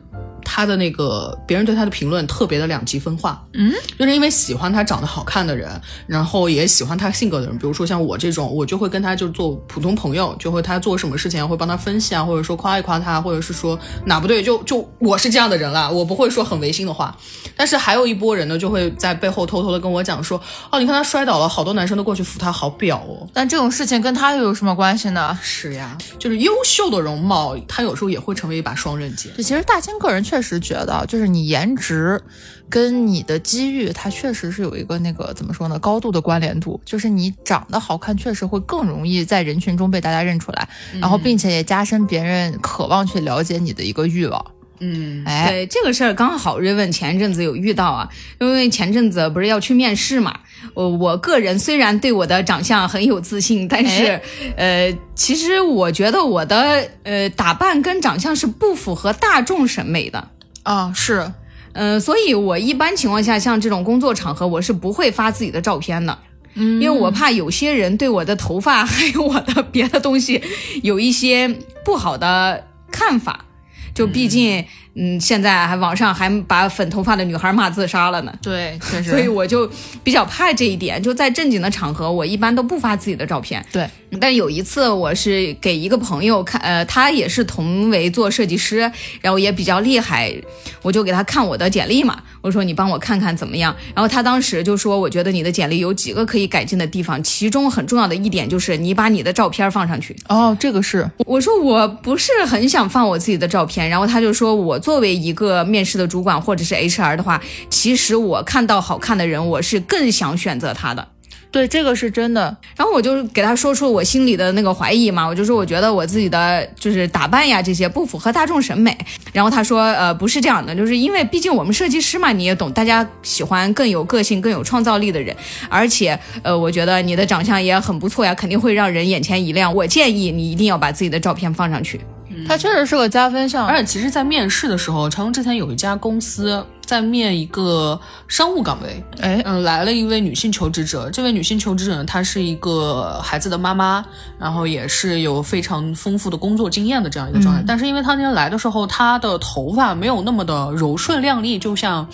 [0.53, 17.17] 她的那个别人对他的评论特别的两极分化，嗯，就是因为喜欢他长得好看的人，然后也喜欢他性格的人，比如说像我这种，我就会跟他就做普通朋友，就会他做什么事情啊会帮他分析啊，或者说夸一夸他，或者是说哪不对，就就我是这样的人啦，我不会说很违心的话。
[17.57, 20.37] 但是还有一波人呢，就会在背后偷偷的跟我讲说，
[20.73, 23.25] 哦，你看他摔倒了，好多男生都过去扶他，好婊哦。
[23.33, 25.39] 但这种事情跟他又有什么关系呢？
[25.41, 29.31] 是呀，就是优秀的容貌，他有时候也会成为一把双刃剑。
[29.37, 32.21] 就其实大清个人确实觉得，就是你颜值
[32.69, 36.81] 跟你的机遇，它确实是有一个那个怎么说呢，高度的关联度。
[36.85, 40.69] 就是你长得好看，确实会更容易在人群中被大家认出来，
[41.01, 44.45] 然后并且也加深别人渴望去了解你的一个欲望。
[44.81, 48.09] 嗯，哎，对这个事儿，刚好瑞文前阵子有遇到啊，
[48.41, 50.41] 因为前阵子不是要去面试嘛，
[50.73, 54.21] 我我个人虽然对我的长相很有自信，但是、
[54.57, 60.29] 呃，其实我觉得我的呃打扮跟长相是不符合大众审美的。
[60.63, 61.31] 啊，是，
[61.73, 66.19] 嗯、所以我一般情况下，像这种工作场合，我是不会发自己的照片的。
[66.55, 70.43] 嗯，因为我怕有些人对我的头发 还有我的别的东西
[70.83, 71.49] 有一些
[71.85, 73.45] 不好的看法。
[73.95, 78.33] 就毕竟，嗯，现在还网上还把粉头发的女孩骂自杀了呢。
[78.43, 79.11] 对，确实。
[79.11, 79.71] 所以我就
[80.03, 83.65] 比较怕这一点，就在正经的场合，我一般都不发自己的照片。
[83.73, 83.89] 对，
[84.21, 88.79] 但有一次我是给一个朋友看，呃，他也是同为做设计师，
[89.21, 90.35] 然后也比较厉害，
[90.83, 93.75] 我就给他看我的简历嘛，我说你帮我看看怎么样。
[93.95, 100.17] 然后他当时就说，我觉得你的简历有几个可以改进的地方，其中很重要的一点就是你把你的照片放上去。
[100.29, 111.07] 哦，这个是，我说我不是很想放我自己的照片，然后他就说我作为一个面试的主管或者是 HR 的话，其实我看到好看的人，我是更想选择他的。
[111.53, 112.57] 对，这个是真的。
[112.77, 118.97] 然后我就给他说出我心里的那个怀疑嘛，我就说我觉得我自己的就是打扮呀这些不符合大众审美。
[119.33, 125.37] 然后他说，呃，不是这样的，就是因为毕竟我们设计师嘛，你也懂，大家喜欢更有个性、更有创造力的人。
[125.69, 129.75] 而且，呃，我觉得你的长相也很不错呀，肯定会让人眼前一亮。
[129.75, 132.01] 我建议你一定要把自己的照片放上去。
[132.47, 141.11] 它确实是个加分项，而且其实，在面试的时候，长虹之前有一家公司在面一个商务岗位，哎，嗯，来了一位女性求职者。
[141.11, 144.05] 这位女性求职者呢，她是一个孩子的妈妈，
[144.39, 147.65] 然后也是有非常丰富的工作经验的这样一个状态。
[147.67, 152.09] 但是，因为她那天来的时候，她的头发没有那么的柔顺亮丽，就像。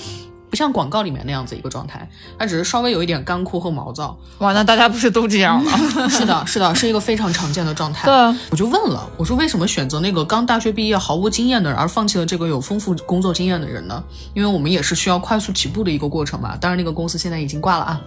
[0.56, 4.16] 不像广告里面那样子一个状态，它只是稍微有一点干枯和毛躁。
[4.38, 5.70] 哇，那大家不是都这样吗？
[6.08, 8.06] 是的，是的，是一个非常常见的状态。
[8.06, 14.02] 对，我就问了，我说为什么选择那个刚大学毕业毫无经验的人，而放弃了这个有丰富工作经验的人呢？
[14.32, 16.56] 因为我们也是需要快速起步的一个过程嘛。
[16.56, 18.00] 当然，那个公司现在已经挂了啊，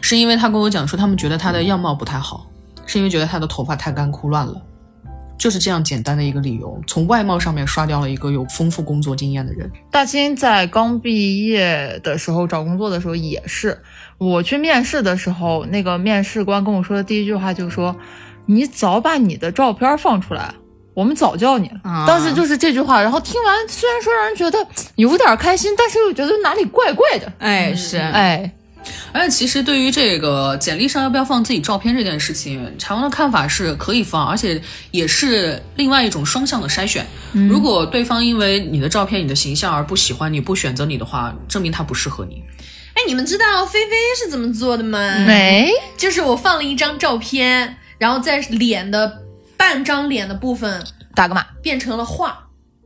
[0.00, 2.44] 是因为他跟我讲说，他们觉得他的样貌不太好，
[2.86, 4.60] 是因为觉得他的头发太干枯乱了。
[5.36, 9.70] 就是这样简单的一个理由，从外貌上面刷掉了一个有丰富工作经验的人。
[9.90, 13.78] 大清在刚毕业的时候找工作的时候也是，
[14.18, 17.94] 我去面试的时候，那个面试官跟我说的第一句话就说
[18.46, 20.54] ：“你早把你的照片放出来，
[20.94, 24.66] 我们早叫你了。”当时就是这句话，然后听完虽然说让人觉得
[24.96, 27.32] 有点开心，但是又觉得哪里怪怪的。
[27.38, 28.50] 哎，是，哎。
[29.12, 37.06] 而且其实对于这个简历上要不要放自己照片这件事情，常文的看法是可以放，而且也是另外一种双向的筛选。
[37.32, 42.42] 如果对方因为你的照片、你的形象而不喜欢你、不选择你的话，证明他不适合你。
[42.94, 45.18] 哎，你们知道菲菲是怎么做的吗？
[45.26, 49.20] 没，就是我放了一张照片，然后在脸的
[49.56, 52.43] 半张脸的部分打个码，变成了画。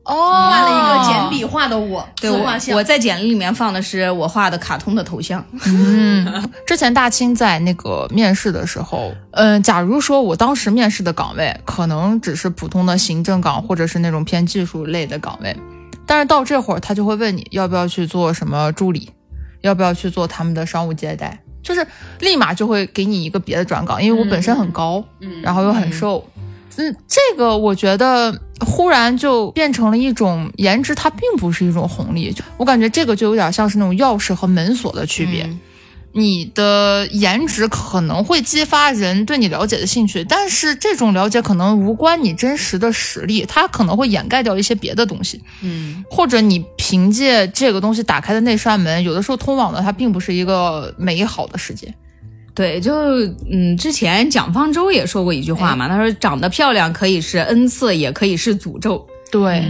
[0.08, 2.74] 哦，画了一个简笔画的我，对，画像。
[2.74, 5.44] 我在简历里面放的是我画的卡通的头像。
[5.66, 15.54] 嗯，之前大清在那个面试的时候，嗯，假如说我当时面试的岗位可能只是普通的行政岗，或者是那种偏技术类的岗位，
[16.06, 19.10] 但是到这会儿他就会问你要不要去做什么助理，
[19.60, 21.86] 要不要去做他们的商务接待，就是
[22.20, 26.26] 立马就会给你一个别的转岗，因为我本身很高，嗯，然后又很瘦。
[26.80, 32.34] 嗯，这个我觉得忽然就变成了一种颜值，它并不是一种红利。
[32.56, 35.48] 我感觉这个就有点像是那种钥匙和门锁的区别。
[36.12, 45.40] 你的颜值可能会激发人对你了解的兴趣，但是这种了解可能无关你真实的实力，它可能会掩盖掉一些别的东西。
[45.60, 51.94] 嗯，或者你凭借这个东西打开的那扇门，有的时候通往的它并不是一个美好的世界。
[52.58, 52.92] 对，就
[53.48, 59.06] 嗯，之前蒋方舟也说过一句话嘛，他说长得漂亮可以是恩赐，也可以是诅咒。
[59.30, 59.64] 对，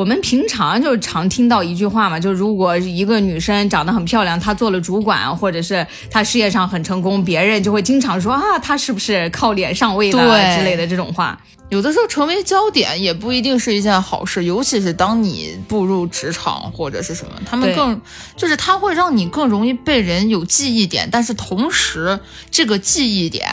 [0.00, 11.38] 我们平常就常听到一句话嘛，就如果一个女生长得很漂亮，她做了主管，或者是她事业上很成功，别人就会经常说啊，她是不是靠脸上位的之类的这种话。
[11.68, 18.00] 有的时候成为焦点也不一定是一件好事，尤其是当你步入职场或者是什么，他们更
[18.34, 22.18] 就是他会让你更容易被人有记忆点，但是同时
[22.50, 23.46] 这个记忆点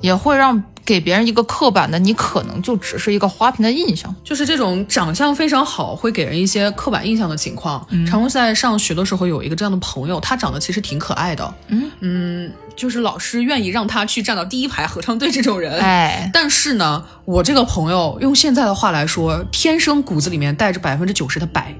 [0.00, 0.64] 也会让。
[0.90, 7.86] 给别人一个刻板的，你可能就只是一个花瓶的印象，就是这种长相非常好，会给人一些刻板印象的情况。
[8.04, 11.88] 常荣在上学的时候有一个这样的朋友，他长得其实挺可爱的，嗯。
[12.00, 15.78] 嗯，就是老师愿意让他去站到第一排合唱队这种人。
[15.78, 21.72] 哎，但是呢，我这个朋友用现在的话来说，天生骨子里面带着百分之九十的白，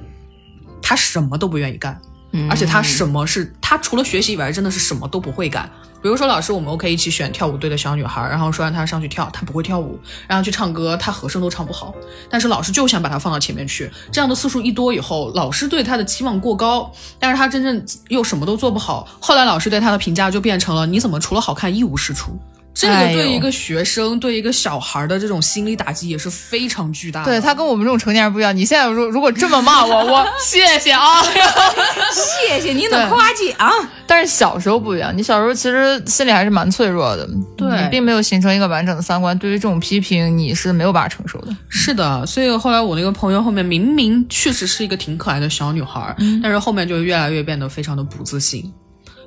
[0.81, 2.01] 他什么都不愿意干，
[2.49, 5.71] 而且他什么是他除了学习以外，真的是什么都不会干。
[6.03, 11.95] 比如说，老师，我们 OK 一起选跳舞队的小女孩，然后说让她上去跳，她不会跳舞；然后去唱歌，她和声都唱不好。
[12.31, 13.91] 但是老师就想把她放到前面去。
[14.11, 19.07] 这样的次数一多以后，老师对她的期望过高，但是她真正又什么都做不好。
[19.21, 22.39] 后来老师对她的评价就变成了：你怎么除了好看一无是处？
[22.73, 27.27] 这个对一个学生，对一个小孩的这种心理打击也是非常巨大的。
[27.27, 28.57] 对他跟我们这种成年人不一样。
[28.57, 33.89] 你现在如如果这么骂我，我 谢谢啊，谢谢谢您的夸奖。
[34.07, 41.55] 但是小时候不一样，你小时候其实心里还是蛮脆弱的，对你并没有形成一个完整的三观，对于这种批评你是没有办法承受的。
[41.69, 48.73] 是的，所以后来我那个朋友后面明明确实是一个挺可爱的小女孩，但是后面就越来越变得非常的不自信。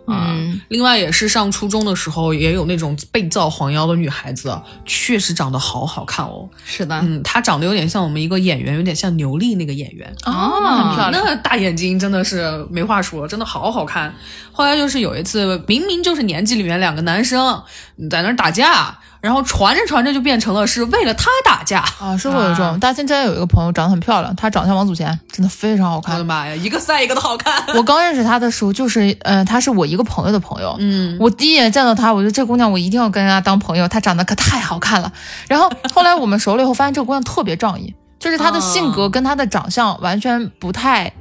[0.06, 0.38] 啊、
[0.68, 6.50] 另外也是上初中的时候，也有那种被造黄腰的女孩子，确实长得好好看哦。
[6.66, 10.14] 是的，嗯，她长得有点像我们一个演员，有点像牛莉那个演员。
[10.26, 11.24] 哦，那很漂亮。
[11.26, 14.14] 那大眼睛真的是没话说，真的好好看。
[14.52, 17.64] 后来就是有一次，明明就是年级里面两个男生
[18.10, 21.80] 在那儿打架，然后传着传着就变成了是为了他打架。
[21.98, 22.78] 啊，是会有这种。
[22.78, 26.26] 大庆之前有一个朋友长得很漂亮，她长得像王祖贤，真的非常好看我的。
[26.26, 27.64] 妈呀，一个赛一个的好看。
[27.74, 30.76] 我刚认识她的时候，就是，嗯、她是我一个朋友的朋友。
[30.78, 35.10] 嗯，我第一眼见到她，我觉得这姑娘我一定要跟人家当朋友，她长得可太好看了。
[35.48, 41.14] 然后后来我们熟了以后，发现这个姑娘特别仗义，就是她的性格跟她的长相完全不太，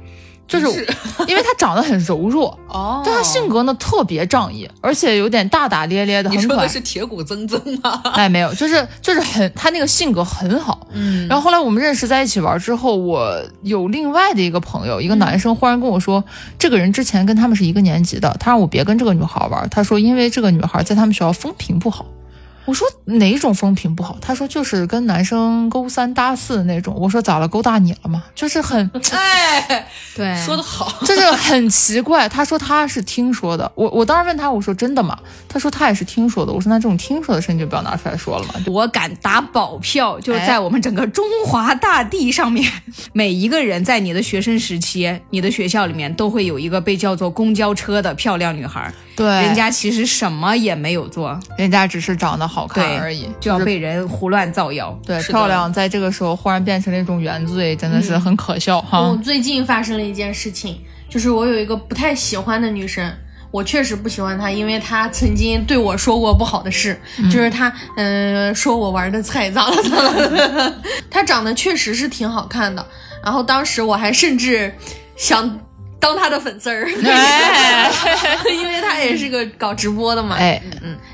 [0.61, 0.87] 就是
[1.27, 6.69] 因为他长得很柔弱， 哦但他性格呢特别仗义，而且有点大大咧咧的，很可爱你说的。
[6.69, 8.01] 是铁骨铮铮吗？
[8.13, 10.87] 哎，没有，就是就是很，他那个性格很好。
[10.91, 16.23] 嗯，然后后来我们认识在一起玩之后，我有另外的一个朋友，一个男生忽然跟我说，
[16.57, 22.05] 这个人之前跟他们是一个年级的，他让我别跟这个女孩玩，他说因为这个女孩在他们学校风评不好。
[22.65, 24.17] 我说哪种风评不好？
[24.21, 26.95] 他说就是跟男生勾三搭四的那种。
[26.97, 27.47] 我说咋了？
[27.47, 28.23] 勾搭你了吗？
[28.33, 30.93] 就是很， 哎，对，说的好。
[31.05, 32.27] 就是很奇怪。
[32.29, 33.69] 他说他是听说的。
[33.75, 35.17] 我我当时问他，我说真的吗？
[35.49, 36.53] 他说他也是听说的。
[36.53, 38.55] 我说那这种听说的事你就不要拿出来说了嘛。
[38.67, 42.71] 我敢打保票，就是在我们整个中华大地上面，
[43.11, 54.97] 每一个人在你的学生时期，你的学校里面都会有一个被叫做公交车的漂亮女孩，对，人家其实什么也没有做，人家只是长得好看而已，就要是被人胡乱造谣。
[55.05, 59.01] 对漂亮，在这个时候忽然变成了一种原罪，真的是很可笑哈。
[59.01, 63.11] 我最近发生了一件事情，就是我有一个不太喜欢的女生。
[63.51, 70.73] 我确实不喜欢她，因为她曾经对我说过不好的事，就是她，嗯、说我玩的菜咋了咋了。
[71.07, 72.83] 她长得确实是挺好看的，
[73.23, 74.73] 然后当时我还甚至
[75.15, 75.59] 想
[76.03, 77.89] 当他的粉丝儿，哎。
[78.51, 80.35] 因为他也是个搞直播的嘛。
[80.37, 80.61] 哎，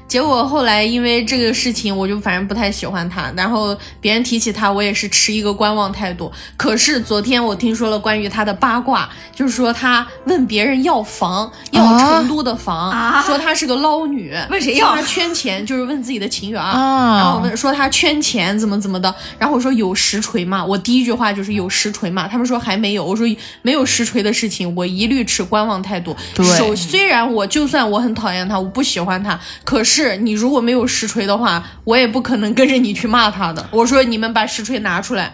[0.10, 3.32] 结果后来因为这个事情，我就反正不太喜欢他。
[3.38, 6.30] 然后别人提起他，我也是持一个观望态度。
[6.58, 16.60] 可是昨天我听说了关于他的八卦，就是说他问别人要房，要成都的房，啊说他是个捞女，问谁要他圈钱，就是问自己的情缘。
[16.60, 20.65] 啊然后问说他圈钱怎么怎么的，然后我说有实锤吗？
[20.65, 22.28] 我第一句话就是有实锤吗？
[22.28, 23.28] 他们说还没有，我说
[23.62, 26.17] 没有实锤的事情，我一律持观望态度。
[26.34, 33.66] 对首虽然我就算我很讨厌他，我不喜欢他，可是你如果没有实锤的话，我也不可能跟着你去骂他的。
[33.72, 35.34] 我说你们把实锤拿出来，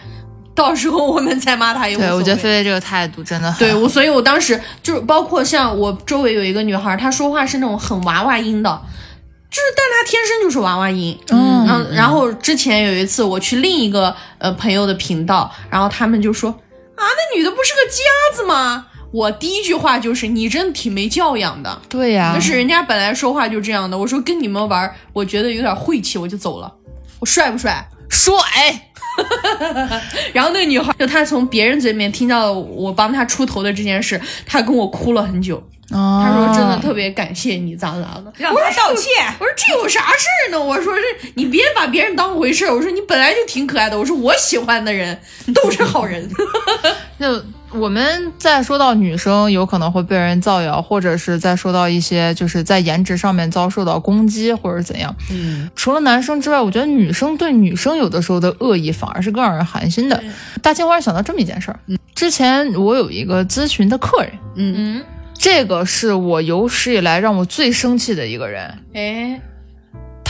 [0.53, 8.81] 到时候我们再骂他也无所对，我觉得菲菲这个态度真的很对，我所以，我当时就是包括像我周围有一个女孩，她说话是那种很娃娃音的，
[9.49, 11.17] 就是但她天生就是娃娃音。
[11.29, 18.85] 嗯然后然后之前有一次我去另一个呃朋友的频道，然后他们就说啊，那女的不是个夹子吗？
[19.15, 21.81] 我第一句话就是你真的挺没教养的。
[21.87, 26.69] 对呀、但是人家本来说话就这样的，我说跟你们玩，我觉得有点晦气，我就走了。
[27.21, 27.87] 我帅不帅？
[28.09, 28.35] 帅，
[30.33, 35.63] 然后那个女孩就她从别人嘴里面听到我帮她出头的这件事，她跟我哭了很久。
[35.89, 38.33] 她她说真的特别感谢你，咋咋的。
[38.37, 39.33] 让他道歉。
[39.39, 40.61] 我说这有啥事儿呢？
[40.61, 42.75] 我说这你别把别人当回事儿。
[42.75, 43.97] 我说你本来就挺可爱的。
[43.97, 45.17] 我说我喜欢的人
[45.53, 46.29] 都是好人。
[47.19, 47.41] 就
[47.77, 55.13] 我们在说到女生有可能会被人造谣，或者是在说到一些就是在颜值上面遭受到攻击或者怎样。
[55.31, 60.23] 嗯，除了男生之外，我觉得女生对女生有的时候的恶意反而是更让人寒心的。
[60.61, 61.79] 大清忽然想到这么一件事儿，
[62.13, 68.73] 之前我有一个咨询的客人，嗯，这个是我有史以来让我最生气的一个人。
[68.93, 69.41] 哎，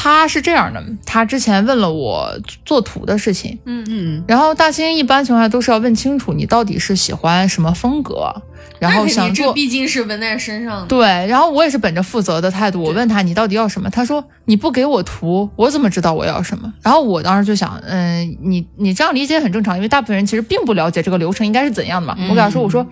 [0.06, 8.32] 他是这样的，他之前问了我做图的事情，嗯嗯，然后大兴一般情况下都是要问清楚你到底是喜欢什么风格，
[8.78, 9.48] 然后想做。
[9.48, 10.86] 这毕竟是纹在身上的。
[10.86, 16.72] 对，然后我也是本着负责的态度，我问他你到底要什么，他说你不给我图，我怎么知道我要什么？
[16.84, 22.16] 然后我当时就想，嗯，你你这样理解很正常，因为大部分人其实并不了解这个流程应该是怎样的嘛。
[22.30, 22.86] 我给他说，我说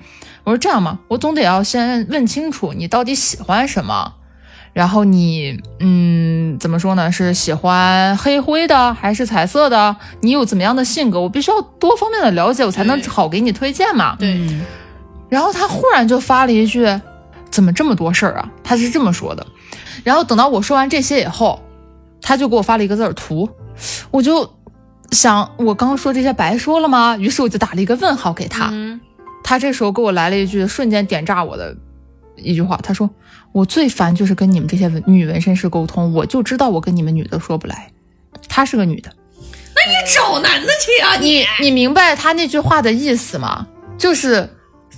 [0.45, 4.15] 我说这样嘛，我总得要先问清楚你到底喜欢什么，
[4.73, 7.11] 然后你嗯怎么说呢？
[7.11, 9.95] 是喜欢黑灰的还是彩色的？
[10.21, 11.21] 你有怎么样的性格？
[11.21, 14.15] 我必须要多方面的了解，我才能好给你推荐嘛。
[14.17, 14.35] 对，
[15.29, 16.87] 然后他忽然就发了一句
[17.51, 19.45] ：“怎么这么多事儿啊？”他是这么说的。
[20.03, 21.61] 然后等到我说完这些以后，
[22.21, 23.47] 他就给我发了一个字儿图，
[24.09, 24.51] 我就
[25.11, 27.15] 想我刚刚说这些白说了吗？
[27.17, 28.69] 于是我就打了一个问号给他。
[28.71, 28.99] 嗯，
[29.43, 31.75] 他这时候给我来了一句瞬间点炸我的
[32.37, 33.09] 一句话，他说
[33.53, 37.89] ：“我最烦就是跟你们这些纹女纹身师沟通，我就知道我跟你们女的说不来。”
[38.49, 41.15] 她是个女的，那你找男的去啊！
[41.21, 43.65] 你你明白他那句话的意思吗？
[43.97, 44.49] 就是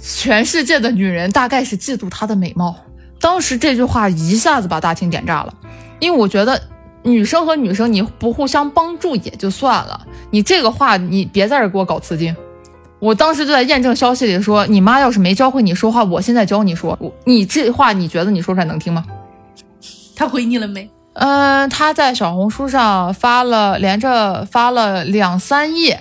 [0.02, 2.76] 全世界的女人大概是嫉妒她的美貌。
[3.20, 5.54] 当时这句话一下子把大清点炸了，
[6.00, 6.60] 因为我觉得
[7.04, 12.36] 女生和女生你不互相帮助也就算了，你这个话你别在这给我搞雌竞。
[13.06, 19.06] 我当时就在验证消息里说，你妈要是没教会你说话，我现在教你说，我你这话你觉得你说出来能听吗？
[20.16, 20.90] 他回你了没？
[21.14, 26.00] 嗯，他在小红书上发了连着发了两三页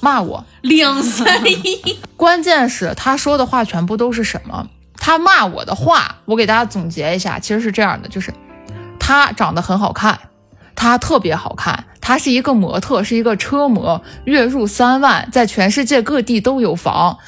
[0.00, 1.78] 骂我，两三页，
[2.16, 4.66] 关键是他说的话全部都是什么？
[4.96, 8.32] 他骂我的话，我给大家总结一下，其实是这样的，就是
[8.98, 10.18] 他长得很好看，
[10.76, 17.18] 他特别好看，她是一个模特，是一个车模，月入三万，在全世界各地都有房，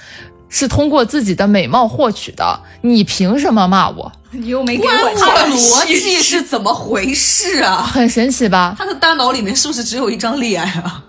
[0.49, 2.61] 是通过自己的美貌获取的。
[2.83, 4.13] 你凭什么骂我？
[4.31, 7.77] 你又没给关我我钱他的逻辑是怎么回事啊？
[7.83, 8.77] 很神奇吧？
[8.79, 11.03] 他的大脑里面是不是只有一张脸啊？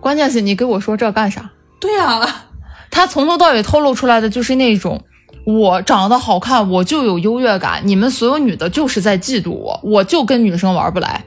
[0.00, 1.48] 关键是你给我说这干啥？
[1.78, 2.46] 对啊，
[2.90, 5.00] 他从头到尾透露出来的就是那种，
[5.46, 11.24] 我长得好看，我就有优越感，你们所有女的就是在嫉妒我，我就跟女生玩不来，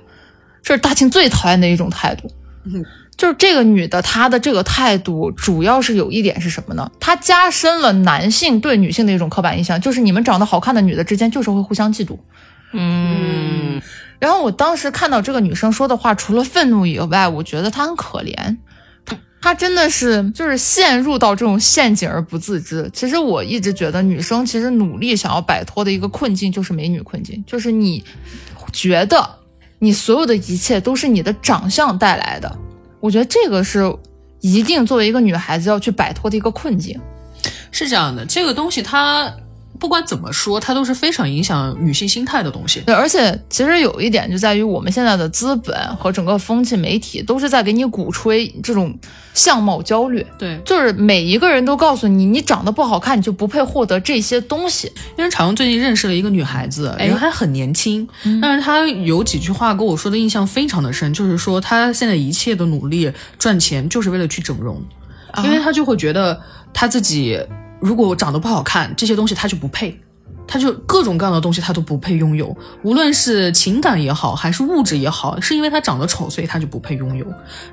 [0.63, 2.31] 这是大庆最讨厌的一种态度。
[3.15, 6.89] 就是这个女的，她的这个态度主要是有一点是什么呢？
[6.99, 12.17] 她加深了男性对女性的一种刻板印象，就是你们长得好看的女的之间就是会互相嫉妒。
[12.71, 13.79] 嗯，
[14.17, 18.57] 然后我当时看到这个女生说的话，除了愤怒以外，我觉得她很可怜。
[19.05, 22.89] 她她真的是就是陷入到这种陷阱而不自知。
[22.93, 28.03] 其实我一直觉得，女生其实努力想要摆脱的一个困境就是美女困境，就是你
[28.71, 29.37] 觉得
[29.83, 32.49] 你所有的一切都是你的长相带来的。
[33.01, 33.93] 我觉得这个是
[34.39, 36.97] 一定作为一个女孩子要去摆脱的一个困境。
[37.69, 39.29] 是这样的，这个东西它
[39.83, 42.79] 不管怎么说，它都是非常影响女性心态的东西。
[42.85, 48.97] 对，而且其实有一点就在于我们现在的资本和整个风气媒体都是在给你鼓吹这种
[49.33, 54.89] 相貌焦虑，对，就是每一个人都告诉你，你长得不好看，你就不配获得这些东西。
[55.17, 58.07] 因为常荣最近认识了一个女孩子，人还很年轻，
[58.41, 64.81] 但是她有几句话跟我说的印象非常的深，就是说她现在一切的努力赚钱就是为了去整容，
[65.43, 66.39] 因为她就会觉得
[66.73, 67.37] 她自己
[67.83, 69.99] 如果我长得不好看，这些东西他就不配。
[70.47, 77.25] 她就各种各样的东西他都不配拥有，无论是情感也好，还是物质也好，是因为他长得丑，所以他就不配拥有。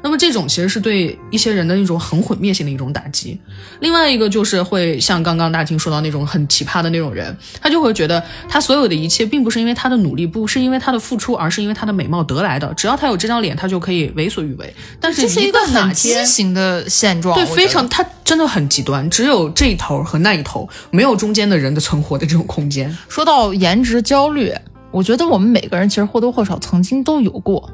[0.03, 3.39] 那么这种其实是对一些人的一种很毁灭性的一种打击。
[3.81, 12.73] 另外一个就是会像刚刚大清说到那种很奇葩的那种人，他就会觉得他所有的一切并不是因为他的努力，不是因为他的付出，而是因为他的美貌得来的。
[12.75, 14.75] 只要他有这张脸，他就可以为所欲为。
[15.01, 22.95] 但是这是一个很畸天形的现状，对，非常，他真的很极端，只有这一头和那一头，没有中间的人的存活的这种空间。
[23.09, 24.53] 说到颜值焦虑，
[24.91, 27.71] 我觉得我们每个人其实或多或少曾经都有过。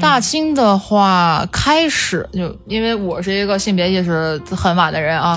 [0.00, 5.36] 大清的话，开始就因为我是一个性别意识很晚的人啊，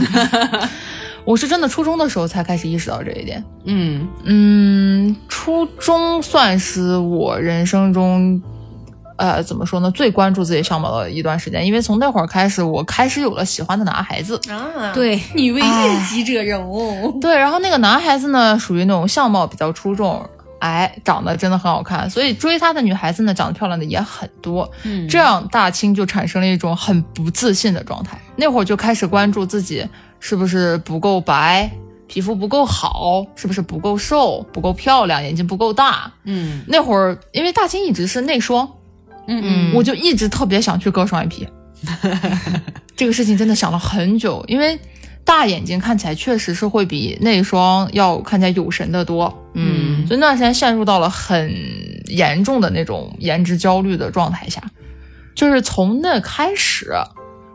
[1.26, 3.44] 我是真的初中的时候才开始意识到这一点。
[3.66, 8.40] 嗯嗯，初中算是我人生中，
[9.16, 14.40] 呃，怎么说呢，最关注自己相貌的一段时间，因为从那会儿开始，我开始有了喜欢的男孩子。
[14.50, 17.20] 啊，对，女为悦己者容。
[17.20, 20.28] 对，然后那个男孩子呢，属于那种相貌比较出众，
[20.60, 24.70] 哎，长得真的很好看，所以追他的女孩子呢，长得漂亮的也很多。
[24.84, 28.18] 嗯这样大清就产生了一种很不自信的状态。
[28.36, 29.88] 那会儿就开始关注自己
[30.20, 31.70] 是不是不够白，
[32.08, 36.12] 皮肤不够好，是不是不够瘦，不够漂亮，眼睛不够大。
[36.24, 38.68] 嗯那会儿因为大清一直是内双，
[39.28, 41.48] 嗯嗯我就一直特别想去割双眼皮。
[42.96, 44.80] 这个事情真的想了很久，因为
[45.26, 49.34] 大眼睛看起来确实是会比内双要看起来有神的多。
[49.54, 51.54] 嗯所以那段时间陷入到了很
[52.08, 54.62] 严重的那种颜值焦虑的状态下，
[55.36, 56.92] 就是从那开始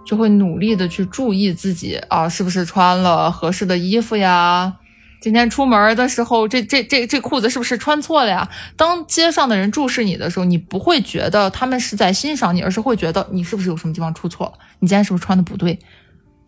[0.06, 4.72] 就会努力的去注意自己啊，是不是穿了合适的衣服呀？
[5.20, 8.48] 今天出门的时候，这这这这裤子是不是穿错了呀？
[8.76, 14.52] 当街上的人注视你的时候，你不会觉得他们是在欣赏你，而是会觉得你是不是有什么地方出错？
[14.78, 15.78] 你今天是不是穿的不对？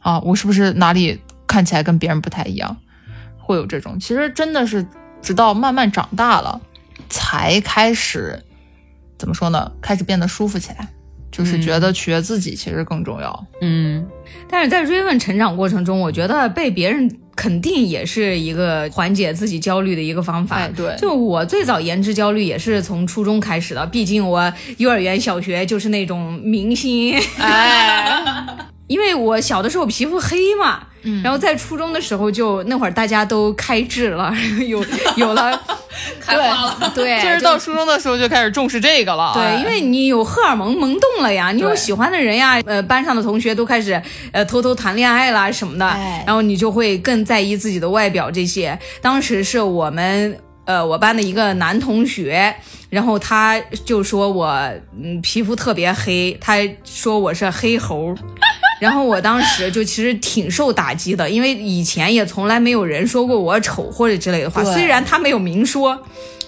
[0.01, 2.77] 啊，我是不是哪里看起来跟别人不太一样？
[3.37, 4.87] 会有这种，其实真的是
[5.21, 6.61] 直到慢慢长大了，
[7.09, 8.45] 才开始
[9.18, 9.73] 怎么说呢？
[9.83, 10.89] 开始变得舒服起来，
[11.41, 13.47] 就是觉得取悦自己其实更重要。
[13.62, 14.07] 嗯
[14.49, 20.57] 但是在追问成长过程中，我觉得被别人肯定也是一个缓解自己焦虑的一个方法。
[20.57, 27.16] 哎对就我最早颜值焦虑也是从初中开始的，毕竟我幼儿园、小学就是那种明星。
[27.38, 28.22] 哎，
[28.91, 30.80] 因为我小的时候皮肤黑嘛，
[31.22, 34.34] 然后在初中的时候就那会儿大家都开智了，
[34.66, 34.84] 有
[35.14, 35.59] 有了
[36.20, 36.93] 开花了。
[36.93, 39.30] 对，就是到初中的时候就开始重视这个了。
[39.32, 48.76] 对，哎因为你有荷尔蒙萌动了呀，你有喜欢的人呀，呃，班上的同学都开始呃偷偷谈恋爱啦什么的，哎然后你就会更在意自己的外表这些。
[49.01, 52.54] 当时是我们呃我班的一个男同学，
[52.88, 54.52] 然后他就说我
[55.00, 58.14] 嗯皮肤特别黑，他说我是黑猴。
[58.80, 66.02] 然后我当时就其实挺受打击的，因为以前也从来没有人说过我丑或者之类的话，虽然他没有明说，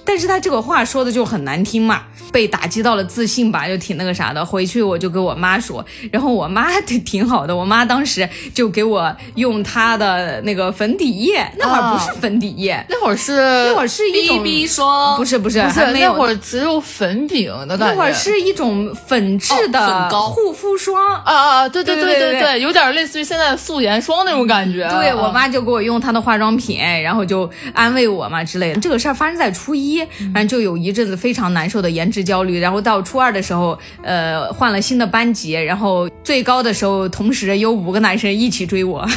[0.05, 4.45] 但是他这个话说的就很难听嘛，被打击到了自信吧，就挺那个啥的。
[4.45, 13.33] 回去我就跟我妈说，然后我妈挺挺好的，我妈当时就给我用她的那个粉底液，那会儿不是粉底液，那会儿是
[13.67, 17.95] 那会儿是一种 BB 霜不是不是不是那会儿只有粉饼的感觉。
[17.95, 20.93] 那会儿是一种粉质的膏护肤霜。
[21.03, 21.69] 啊啊啊！
[21.69, 24.89] 对对对对对有点类似于现在的素颜霜那种感觉。
[24.91, 28.81] 对我啊妈就给我用她的化妆品，然后就安慰我嘛之类的。
[28.81, 29.92] 这个事儿发生在初一，
[30.33, 32.59] 反正就有一阵子非常难受的颜值焦虑。
[32.59, 39.07] 然后到初二的时候，呃，换了新的班级，然后最高的时候，同时有五个男生一起追我。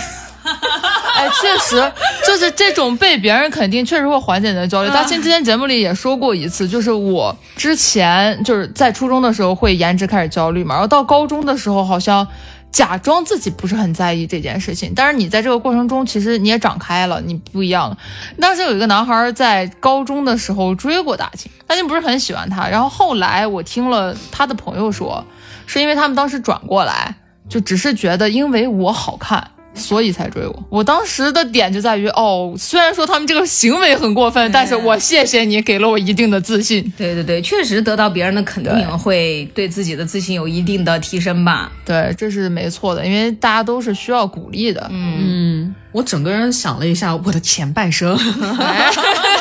[1.15, 1.91] 哎，确实，
[2.27, 4.89] 就是这种被别人肯定，确实会缓解你的焦虑。
[4.89, 12.27] 大庆之前节目里也说过一次，就是我之前就是在初中的时候会颜值开始焦虑嘛，然后到高中的时候好像
[12.75, 17.97] 假装自己不是很在意这件事情，但是你在这个过程中，其实你也长开了，你不一样了。
[18.37, 25.23] 当时有一个男孩在高中的时候追过大庆，大庆不是很喜欢他，然后后来我听了他的朋友说，
[25.65, 27.15] 是因为他们当时转过来，
[27.47, 29.51] 就只是觉得因为我好看。
[29.75, 30.63] 所以才追我。
[30.69, 36.91] 我当时的点就在于，哦，虽然说他们这个行为很过分，但是我谢谢你给了我一定的自信。
[36.97, 41.71] 对对对，确实得到别人的肯定，会对自己的自信有一定的提升吧。
[41.85, 44.87] 对，这是没错的，因为大家都是需要鼓励的。
[44.91, 48.17] 嗯，我整个人想了一下，我的前半生，
[48.59, 48.91] 哎，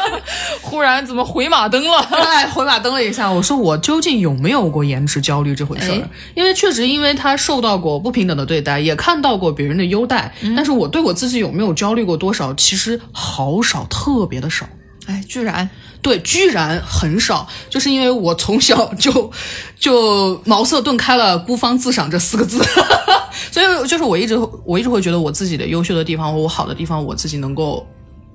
[0.63, 1.99] 忽然怎么回马灯了？
[2.13, 5.95] 哎，回马灯了一下，我说我究竟有没有过颜值焦虑这回事儿？
[5.99, 14.65] 哎因为确实，因为他受到过不平等的对待，也看到过别人的优待，但是我对我自己有没有焦虑过多少，其实好少，特别的少。
[15.07, 15.69] 哎，居然
[16.05, 19.33] 对，居然很少，就是因为我从小就
[19.81, 22.63] 就茅塞顿开了“孤芳自赏”这四个字，
[23.51, 27.87] 所以就是我一直我一直会觉得我自己的优秀的地方，我好的地方，我自己能够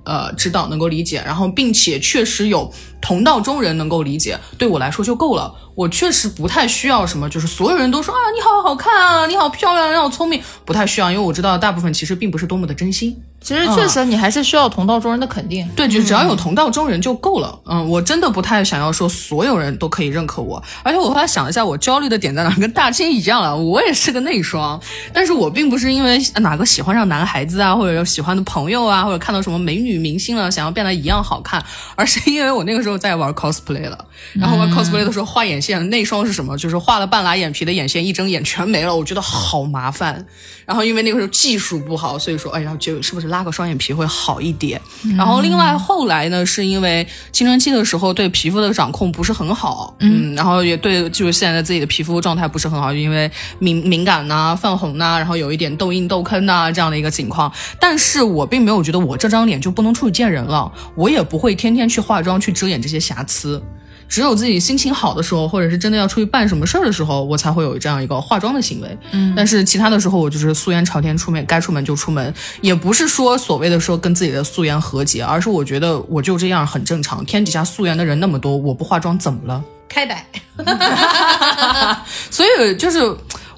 [0.02, 2.68] 呃知道，能够理解，然后并且确实有
[3.00, 5.54] 同道中人能够理解，对我来说就够了。
[5.76, 13.16] 我确实不太需要什么，就是所有人都说啊你好好看啊，你好漂亮，你好聪明，不太需要，因为我知道大部分其实并不是多么的真心。
[13.42, 15.66] 其实确实你还是需要同道中人的肯定。
[15.74, 17.58] 对，就只要有同道中人就够了。
[17.64, 24.78] 嗯，我真的不太想要说所有人都可以认可我，而且我后来想了一下，我焦虑的点在哪， 跟大清一样了，我也是个内双，
[25.12, 31.64] 但是我并不是因为哪个喜欢上男孩子啊，或者有喜欢的朋友啊，或者看到什么美女明星了，想要变得一样好看，
[31.96, 36.56] 而是因为我那个时候在玩 cosplay 了，然后玩 cosplay 的时候画眼线，内双是什么？
[36.58, 40.26] 就是画了半拉眼皮的眼线，一睁眼全没了，我觉得好麻烦。
[40.66, 44.80] 然后因为那个时候技术不好，所以说，哎呀，就是不是拉个双眼皮会好一点。
[45.16, 57.50] 然后另外后来呢，是因为青春期的时候对皮肤的掌控不是很好，嗯，然后也对就是现在自己的皮肤状态不是很好，因为敏敏感呐、泛红呐、然后有一点痘印痘坑呐、这样的一个情况。
[57.78, 63.62] 但是我并没有觉得我这张脸就不能出去见人了，我也不会天天去化妆去遮掩这些瑕疵。
[64.10, 68.98] 只有自己心情好的时候，或者是真的要出去办什么事儿的时候，我才会有这样一个化妆的行为。
[69.12, 77.24] 嗯，但是其他的时候，我就是素颜朝天出门，该出门就出门，也不是说所谓的说跟自己的素颜和解，而是我觉得我就这样很正常。
[77.24, 79.62] 天底下素颜的人那么多，我不化妆怎么了？
[79.88, 80.24] 开摆，
[82.30, 82.98] 所以就是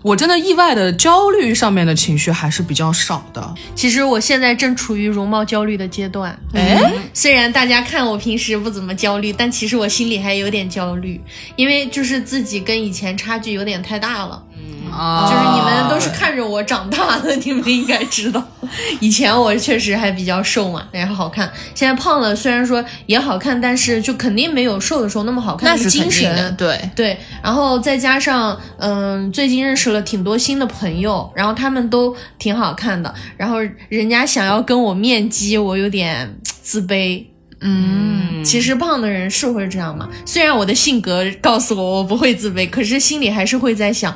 [0.03, 3.55] 我真的意外的焦虑上面的情绪还是比较少的。
[3.75, 6.37] 其实我现在正处于容貌焦虑的阶段。
[6.55, 11.21] 哎，虽然大家看我平时不怎么焦虑，但其实我心里还有点焦虑，
[11.57, 14.43] 因为就是自己跟以前差距有点太大了。
[14.91, 18.43] 啊就是你们都是看着我长大的，你们应该知道，
[19.01, 21.51] 以前我确实还比较瘦嘛，然后好看。
[21.75, 26.55] 现在胖了，虽然说也好看，但是就肯定没有瘦的时候那么好看，那是精神。
[26.57, 33.57] 对，对，然后再加上，嗯，最近认识了挺多新的朋友，然后他们都挺好看的，然后
[33.89, 37.25] 人家想要跟我面基，我有点自卑。
[37.65, 44.13] 嗯，其实胖的人是会这样嘛，虽然我的性格告诉我我不会自卑，可是心里还是会在想，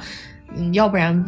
[0.54, 1.24] 嗯，要不然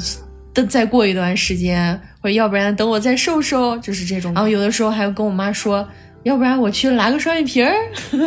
[0.53, 4.33] 等再过一段时间，或者要不然等我再瘦瘦，就是这种。
[4.35, 5.87] 然后有的时候还会跟我妈说，
[6.25, 7.73] 要不然我去拿个双眼皮儿。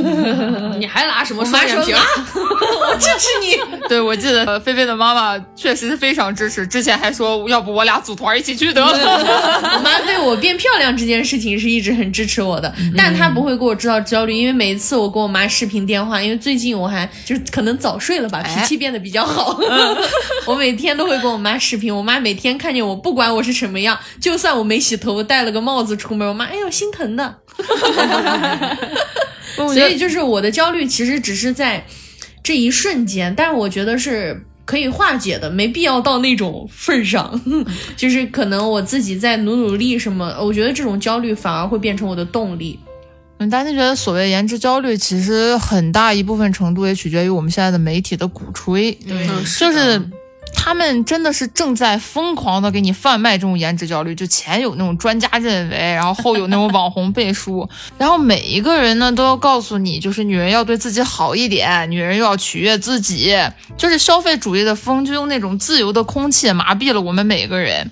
[0.79, 1.99] 你还拿什么双眼皮儿？
[2.35, 3.87] 我 支持你。
[3.87, 8.91] 对，我记得呃菲菲的妈妈确实是非常支持，之前还说要不我俩组团一起去得了。
[8.91, 19.59] 我妈对我变漂亮这件事情是一直很支持我的，但她不会给我制造焦虑，因为每一次我跟我妈视频电话，因为最近我还就是可能早睡了吧，脾气变得比较好，
[20.47, 27.35] 我每天都会跟我妈视频，我妈每天看见我，不管我是什么样，就算我没洗头，戴了个帽子出门，我妈哎呦心疼的。
[29.56, 31.86] 所以就是我的焦虑其实只是在
[32.43, 37.39] 这一瞬间，但是我觉得是可以化解的，没必要到那种份儿上。
[37.97, 42.80] 就是可能我自己在努努力什么，我觉得这种焦虑反而会变成我的动力。
[43.39, 50.02] 嗯，大家觉得所谓颜值焦虑，其实很大一部分程度也取决于我们现在的媒体的鼓吹，对就是。
[50.64, 63.36] 他们真的是正在疯狂的给你贩卖这种颜值焦虑，就前有那种专家认为，然后后有那种网红背书，然后每一个人呢都要告诉你，就是女人要对自己好一点，女人又要取悦自己，
[63.76, 67.89] 就是消费主义的风就用那种自由的空气麻痹 了我们每个人，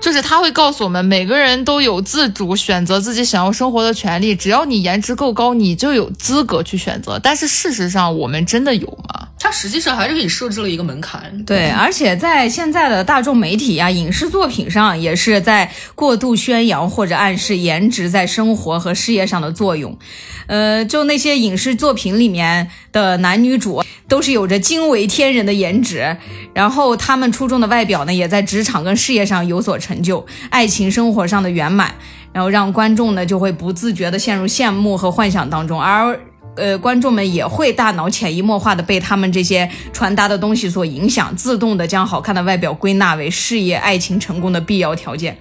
[0.00, 7.20] 就是他会告诉我们，每个人都有自主选择自己想要生活的权利，只要你颜值够高，你就有资格去选择。
[7.22, 9.28] 但是事实上，我们真的有吗？
[9.42, 11.44] 他实际上还是给你设置了一个门槛。
[11.46, 19.98] 对，而且且在现在的大众媒体呀、影视作品上，也是在过度宣扬或者暗示颜值在生活和事业上的作用。
[20.46, 26.16] 呃，就那些影视作品里面的男女主，都是有着惊为天人的颜值，
[26.54, 31.94] 然后他们出众的外表呢，也在职场跟事业上有所成就，爱情生活上的圆满，
[32.32, 36.18] 然后让观众呢就会不自觉地陷入羡慕和幻想当中，而。
[36.60, 45.38] 呃，观众们也会大脑潜移默化的被他们这些传达的东西所影响，自动的将好看的外表归纳为事业、爱情成功的必要条件。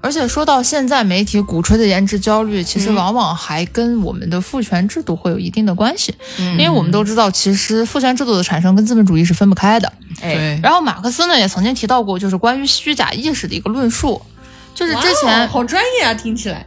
[0.00, 9.92] 而且说到现在媒体鼓吹的颜值焦虑，其实往往还跟我们的父权制度会有一定的关系，因为我们都知道，其实父权制度的产生跟资本主义是分不开的。
[10.22, 14.22] 哎，对，然后马克思呢也曾经提到过，就是关于虚假意识的一个论述，
[14.72, 16.64] 就是之前哦好专业啊，听起来。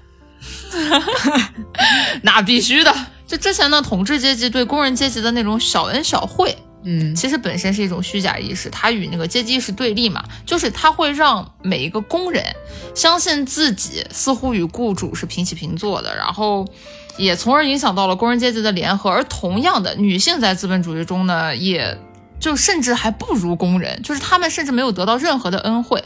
[2.24, 2.94] 那必须的。
[3.32, 6.54] 就之前呢，统治阶级对工人阶级的那种小恩小惠，
[6.84, 12.46] 嗯，其实本身是一种虚假意识，它与那个阶级意识对立嘛，就是它会让每一个工人
[12.94, 16.68] 相信自己似乎与雇主是平起平坐的，然后
[17.16, 19.10] 也从而影响到了工人阶级的联合。
[19.10, 21.98] 而同样的，女性在资本主义中呢，也
[22.42, 26.04] 就甚至还不如工人，就是他们甚至没有得到任何的恩惠。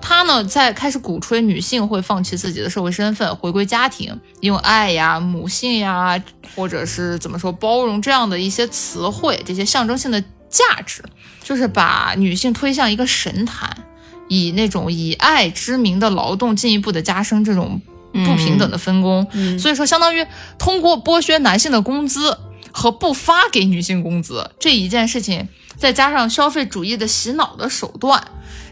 [0.00, 6.22] 他呢，在开始鼓吹女性会放弃自己的社会身份，回归家庭，用爱呀、母性呀，
[6.54, 11.02] 或者是怎么说包容这样的一些词汇，这些象征性的价值，
[11.42, 13.74] 就是把女性推向一个神坛，
[14.28, 17.80] 以那种以爱之名的劳动进一步的加深这种
[18.12, 19.26] 不平等的分工。
[19.58, 20.26] 所以说，相当于
[20.58, 22.36] 通过剥削男性的工资
[22.70, 25.48] 和不发给女性工资这一件事情，
[25.78, 28.22] 再加上消费主义的洗脑的手段。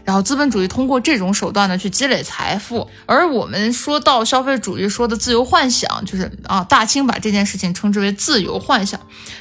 [0.03, 8.97] 然后资本主义通过这种手段呢去积累财富，而我们说到消费主义说的自由幻想，就是啊，大清把这件事情称之为自由幻想，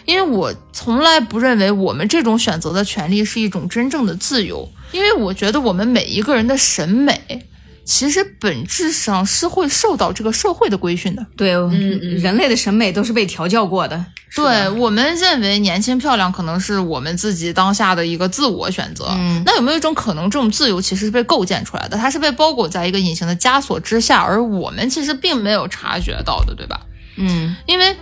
[0.06, 7.46] 因为我从来不认为我们这种选择的权利是一种真正的自由，因为我觉得我们每一个人的审美，
[7.86, 11.24] 其实本质上是会受到这个社会的规训的。
[11.36, 14.04] 对，人类的审美都是被调教过的。
[14.34, 26.80] 对我们认为年轻漂亮可能是我们自己当下的一个自我选择，嗯那有没有一种可能，这种自由其实是被构建出来的，它是被包裹在一个隐形的枷锁之下，而我们其实并没有察觉到的，对吧？
[27.16, 27.96] 嗯，因为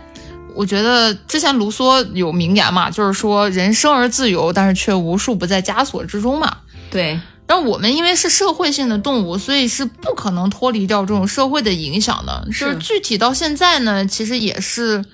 [0.57, 6.57] 我觉得之前卢梭有名言嘛，就是说人生而自由，但是却无数不在枷锁之中嘛。
[6.91, 12.47] 对，然后我们因为是社会性的动物，所以是不可能脱离掉这种社会的影响的。
[12.49, 15.05] 就是具体到现在呢，其实也是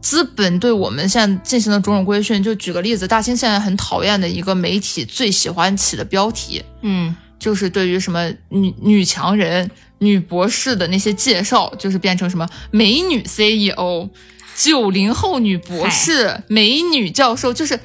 [0.00, 2.42] 资本对我们现在进行的种种规训。
[2.42, 14.08] 就举个例子，大清现在很讨厌的一个媒体最喜欢起的标题，嗯，就是对于什么女女强人、女博士的那些介绍，就是变成什么美女 CEO、
[14.56, 17.78] 九零后女博士、美女教授，就是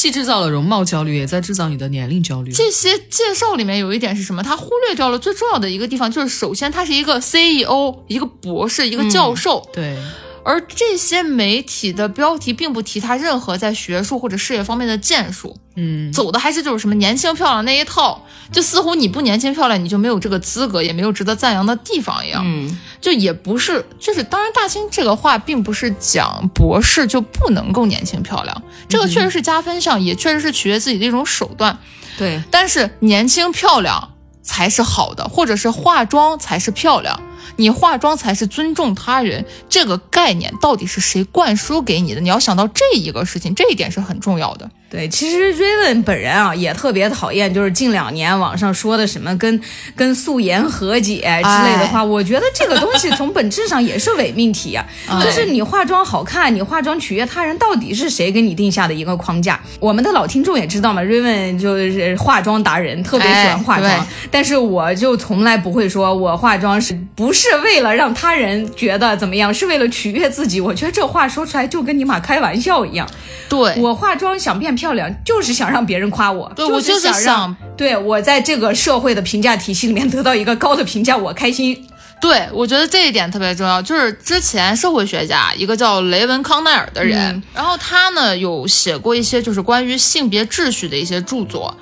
[0.00, 2.50] 既制造了容貌焦虑，也在制造你的年龄焦虑。
[2.50, 4.42] 这些介绍里面有一点是什么？
[4.42, 9.98] 他忽略掉了最重要的一个地方，就是首先他是一个 CEO，一个博士，一个教授，对，
[10.44, 22.42] 而这些媒体的标题并不提他任何在学术或者事业方面的建树，嗯，走的还是就是什么年轻漂亮那一套，就似乎你不年轻漂亮，你就没有这个资格，也没有值得赞扬的地方一样。
[22.44, 31.78] 嗯，就也不是，就是当然，大清这个话并不是讲博士就不能够年轻漂亮，这个确实是加分项，也确实是取悦自己的一种手段。
[32.18, 37.20] 对，但是年轻漂亮才是好的，或者是化妆才是漂亮，
[37.56, 42.20] 你化妆才是尊重他人这个概念到底是谁灌输给你的？
[42.20, 44.70] 你要想到这一个事情，这一点是很重要的。
[44.90, 49.60] 对，其实 Raven 本人啊也特别讨厌，就是近两年网上说的什么跟
[49.94, 54.84] 跟素颜和解之类的话，我觉得这个东西从本质上也是伪命题啊。
[55.22, 59.60] 就是你化妆好看，你化妆取悦他人，到底是谁给你定下的一个框架？
[59.78, 70.60] 我们的老听众也知道嘛，Raven 就是化妆达人，特别喜欢化妆，哎但是我就从来不会说我化妆是不是为了让他人觉得怎么样，是为了取悦自己。
[70.60, 73.08] 我觉得这话说出来就跟你妈开玩笑一样。
[73.48, 81.86] 对，我化妆想变漂亮，就是想让别人夸我，对我就是想让对我在这个社会的评价体系里面得到一个高的评价，我开心。
[82.20, 83.80] 对，我觉得这一点特别重要。
[83.80, 91.74] 就是之前社会学家一个叫雷文康奈尔的人，然后他呢有写过一些就是关于性别秩序的一些著作。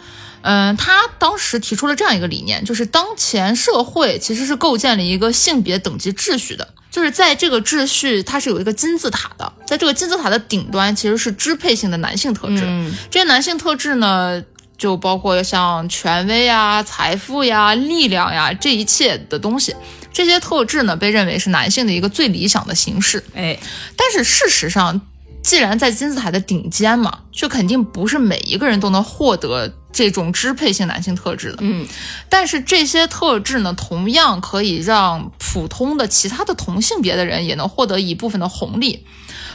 [0.49, 12.63] 嗯，他当时提出了这样一个理念，就是当前社会其实是构建了一个性别等级秩序的，就是在这个秩序它是有一个金字塔的，在这个金字塔的顶端其实是支配性的男性特质，
[13.11, 14.43] 这些男性特质呢。
[14.79, 19.75] 就包括像权威呀、财富呀、力量呀这一切的东西，
[20.13, 23.25] 这些特质呢被认为是男性的一个最理想的形式。
[23.35, 23.59] 哎，
[23.97, 25.01] 但是事实上，
[25.43, 31.59] 既然在金字塔的顶尖嘛，就肯定不是每一个人都能获得这种支配性男性特质的。
[31.61, 31.87] 嗯，
[32.29, 39.07] 但是这些特质呢，同样可以让普通的其他的同性别的人也能获得一部分的红利。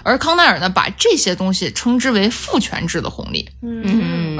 [0.06, 3.48] 而康奈尔呢，把这些东西称之为父权制的红利。
[3.62, 3.93] 嗯，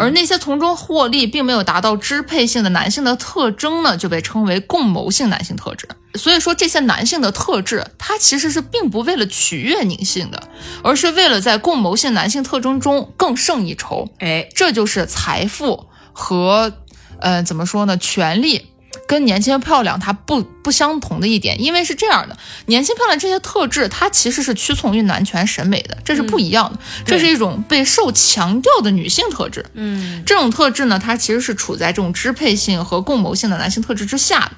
[0.04, 5.88] 而那些从中获利并没有达到支配性的男性的特征呢，就被称为共谋性男性特质。
[6.16, 10.50] 所以说，这些男性的特质，他其实是并不为了取悦女性的，
[10.84, 14.10] 而是为了在共谋性男性特征中更胜一筹。
[14.20, 16.74] 哎，这就是财富和，
[17.20, 18.73] 呃，怎么说呢，权利。
[19.08, 22.38] 跟年轻漂亮它不不相同的一点，因为是这样的，
[22.68, 29.66] 年轻漂亮这些特质，它其实是屈从于男权审美的，这是不一样的，这是一种被受强调的女性特质。
[29.74, 34.52] 嗯，这种特质呢，它其实是处在这种支配性和共谋性的男性特质之下的，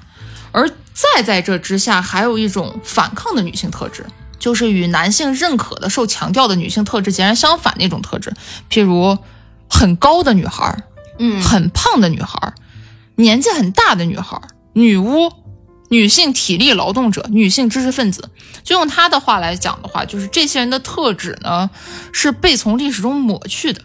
[0.52, 4.06] 而再在这之下，还有一种反抗的女性特质，
[4.38, 8.32] 就是与男性认可的受强调的女性特质截然相反的一种特质，
[8.70, 9.18] 譬如
[9.68, 10.78] 很高的女孩，
[11.18, 11.42] 嗯。
[11.42, 12.54] 很胖的女孩，
[13.16, 14.40] 年纪很大的女孩，
[14.74, 15.30] 女巫。
[15.88, 18.28] 女性体力劳动者、女性知识分子，
[18.64, 21.70] 就用她的话来讲的话，就是这些人的特质呢，
[22.12, 23.80] 是被从历史中抹去的。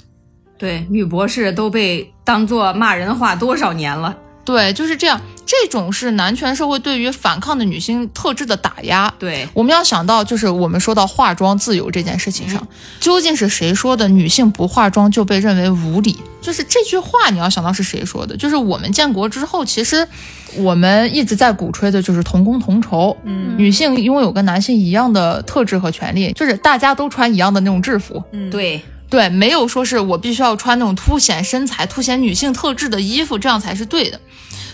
[0.57, 4.17] 对，女博士都被当做骂人的话多少年了？
[4.43, 5.19] 对，就是这样。
[5.43, 9.13] 这种是男权社会对于反抗的女性特质的打压。
[9.19, 12.65] 对，我们要想到，就是我们说到化妆自由这件事情上，
[13.01, 16.17] 究竟是谁说的女性不化妆就被认为无理？
[16.41, 18.37] 就是这句话，你要想到是谁说的？
[18.37, 20.07] 就是我们建国之后，其实
[20.55, 28.81] 我们一直在鼓吹的就是同工同酬，嗯，女性拥有跟男性一样的特质和权利，就是大家都穿一样的那种制服，对，
[29.11, 34.19] 对，没有说是我必须要穿那种凸显身材、凸显女性特质的衣服，这样才是对的。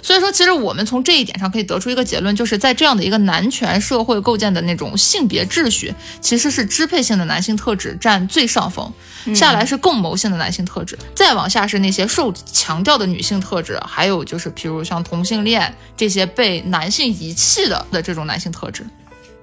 [0.04, 8.94] 所以说，其实我们从这一点上可以得出一个结论，就是在这样的一个男权社会构建的那种性别秩序，其实是支配性的男性特质占最上风，
[9.36, 18.86] 下来是共谋性的男性特质，再往下是那些受强调的女性特质，还有就是譬如像同性恋这些被男性遗弃的的这种男性特质。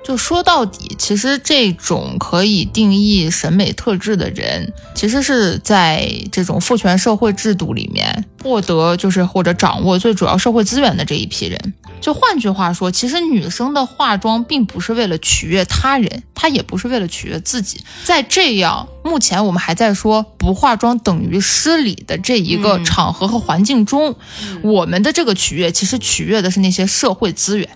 [0.05, 11.75] 就说到底，其实这种可以定义审美特质的人，其实是在这种父权社会制度里面获得，就是或者掌握最主要社会资源的这一批人。
[12.03, 17.83] 就换句话说，其实女生的化妆并不是为了取悦他人，她也不是为了取悦自己。
[18.05, 24.15] 在这样目前我们还在说不化妆等于失礼的这一个场合和环境中，
[24.63, 27.67] 我们的这个取悦其实取悦的是那些社会资源。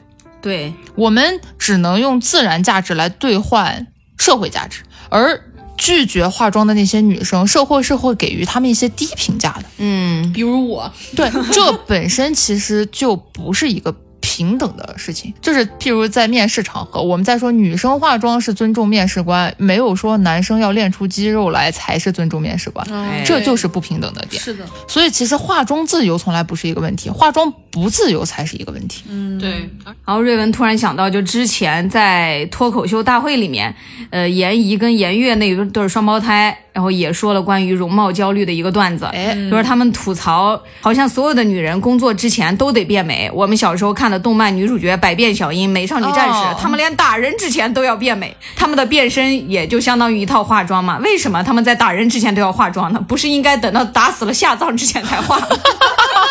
[0.40, 3.86] 对，我们只能用自然价值来兑换
[4.16, 5.40] 社会价值，而
[5.76, 9.64] 拒绝化妆的那些女生，社会是会给予她们一些低评价的。
[9.78, 13.94] 嗯，比如我， 对，这本身其实就不是一个
[14.38, 15.34] 平等的事情。
[15.42, 24.40] 就是譬如在面试场合，我们在说女生化妆是尊重面试官，没有说男生要练出肌肉来才是尊重面试官，哎这就是不平等的点。
[24.40, 29.02] 是的，所以其实化妆自由从来不是一个问题，化妆不自由才是一个问题。
[29.08, 33.74] 嗯对，然后瑞文突然想到，就之前在脱口秀大会里面，
[34.10, 43.28] 呃，严怡跟严悦那一对双胞胎，然后也说了关于容貌焦虑的一个段子，哎就是他们吐槽，好像所有的女人工作之前都得变美。
[43.34, 50.98] 我们小时候看的动漫女主角百变小樱、美少女战士，哦她们连打人之前都要变美，她们的变身也就相当于一套化妆嘛。
[50.98, 53.04] 为什么她们在打人之前都要化妆呢？
[53.08, 55.48] 不是应该等到打死了下葬之前才化吗？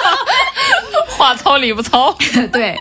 [1.17, 2.15] 话糙理不糙。
[2.53, 2.79] 对，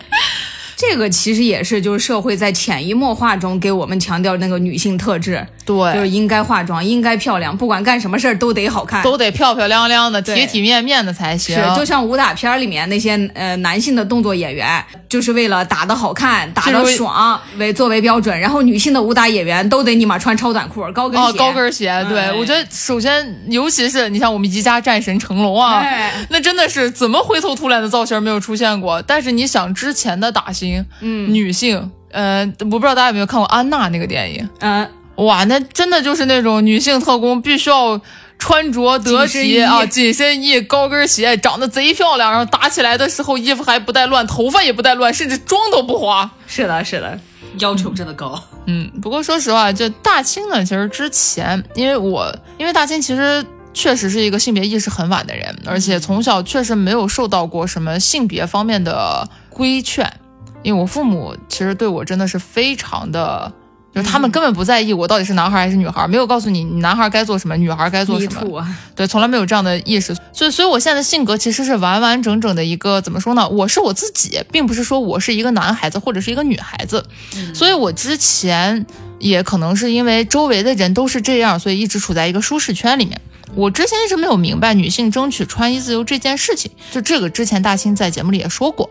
[0.77, 9.03] 这个其实也是就是社会在潜移默化中给我们强调那个女性特质，就是，应该化妆，应该漂亮，不管干什么事儿都得好看。
[9.03, 11.57] 都得漂漂亮亮的、体体面面的才行。
[11.57, 21.39] 是，就像武打片儿里面那些呃男性的动作演员，就是为了打得好看、打得爽为作为标准，然后女性的武打演员都得你妈穿超短裤、高跟哦，鞋。
[21.39, 29.01] 高跟鞋，对、哎我觉得首先，尤其是你像我们宜家战神成龙啊，哎那真的是怎么灰头土脸的造型没有出现过。
[29.03, 38.01] 但是你想之前的打星，嗯，女性，呃，我不知道大家有没有看过安娜那个电影，嗯，哇，那真的就是那种女性特工必须要。
[38.39, 46.31] 穿着得体啊，紧身衣、高跟鞋，长得贼漂亮，然后打起来的时候衣服还不带乱，头发也不带乱，甚至妆都不花。
[46.47, 47.19] 是的，是的，
[47.61, 48.39] 要求真的高。
[48.67, 53.43] 嗯，不过说实话，就大清呢，其实之前，因为我因为大清其实
[53.73, 60.13] 确实是一个性别意识很晚的人，而且从小确实没有受到过什么性别方面的规劝，
[60.63, 63.51] 因为我父母其实对我真的是非常的。
[63.97, 68.69] 就是他们根本不在意我到底是男孩还是女孩，没有告诉你你男孩该做什么，女孩该做什么。
[68.95, 73.49] 对，从来没有这样的意识，所以，所以我现在的性格其实是完完整整的一个怎么说呢？
[73.49, 77.03] 我是我自己，并不是说我是一个男孩子或者是一个女孩子，
[77.55, 78.85] 所以我之前
[79.19, 83.19] 也可能是因为周围的人都是这样，所以一直处在一个舒适圈里面。
[83.55, 88.91] 我之前一直没有明白女性争取穿衣自由这件事情，就这个之前大兴在节目里也说过。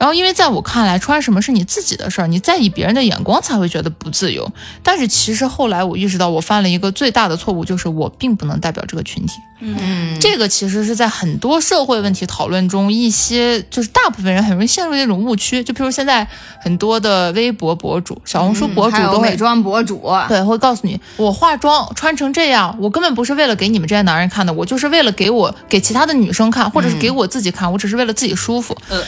[0.00, 4.50] 然后，因为在我看来，穿什么是你自己的事儿，你在意别人的眼光才会觉得不自由。
[4.82, 9.34] 但是其实后来我意识到，我犯了一个最大的错误，就是我并不能代表这个群体。
[9.60, 15.62] 嗯，这个其实是在很多社会问题讨论中，一些就是大部分人很容易陷入那种误区。
[15.62, 16.26] 就比如现在
[16.62, 28.74] 很多的微博博主、小红书博主美妆博主，对，会告诉你，我化妆穿成这样，我根本不是为了给你们这些男人看的，我就是为了给我给其他的女生看，或者是给我自己看，我只是为了自己舒服。
[28.88, 29.02] 呃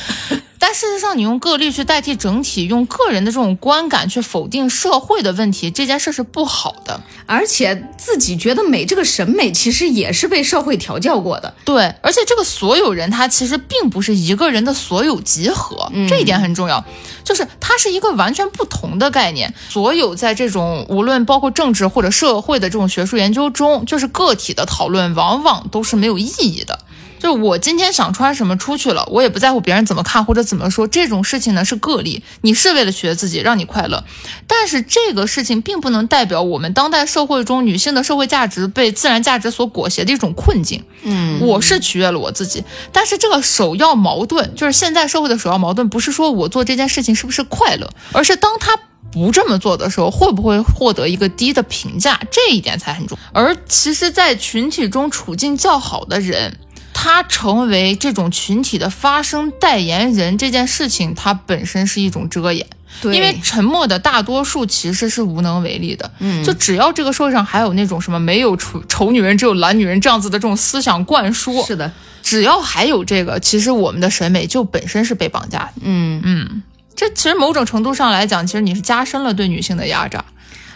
[0.65, 7.01] 但事实上，你用个例去代替整体，用个人的这种观感去否定社会的问题，这件事是不好的。
[7.27, 11.53] 而且自己觉得美这个审美其实也是被社会调教过的。
[11.65, 16.85] 对，而且这个所有人他其实并不是一个人的所有集合，这一点很重要，
[17.25, 19.53] 就是它是一个完全不同的概念。
[19.69, 26.79] 所有在这种无论包括政治或者社会的这种学术研究中，就是个体的讨论往往都是没有意义的。
[27.23, 34.03] 就是我今天想穿什么出去了，我也不在乎别人怎么看或者怎么说，这种事情呢是个例，你是为了取悦自己，让你快乐，
[34.49, 40.83] 但是这个事情并不能代表我们当代社会中女性的社会价值被自然价值所裹挟的一种困境。
[41.05, 48.77] 嗯，我是取悦了我自己，但是这个首要矛盾就是现在社会的首要矛盾，不是说我做这件事情是不是快乐，而是当他
[49.13, 53.41] 不这么做的时候，会不会获得一个低的评价，这一点才很重要。
[53.41, 56.59] 而其实，在群体中处境较好的人。
[56.95, 62.67] 他成为这种群体的发声代言人这件事情，它本身是一种遮掩，
[63.01, 66.11] 对，因为沉默的大多数其实是无能为力的。
[66.19, 71.91] 嗯就只要这个社会上还有那种什么没有丑丑女人只有懒女人这样子的这种思想灌输，是的，
[72.23, 75.73] 只要还有这个，其实我们的审美就本身是被绑架的。
[75.81, 76.63] 嗯，嗯，
[76.95, 80.25] 这其实某种程度上来讲，其实你是加深了对女性的压榨。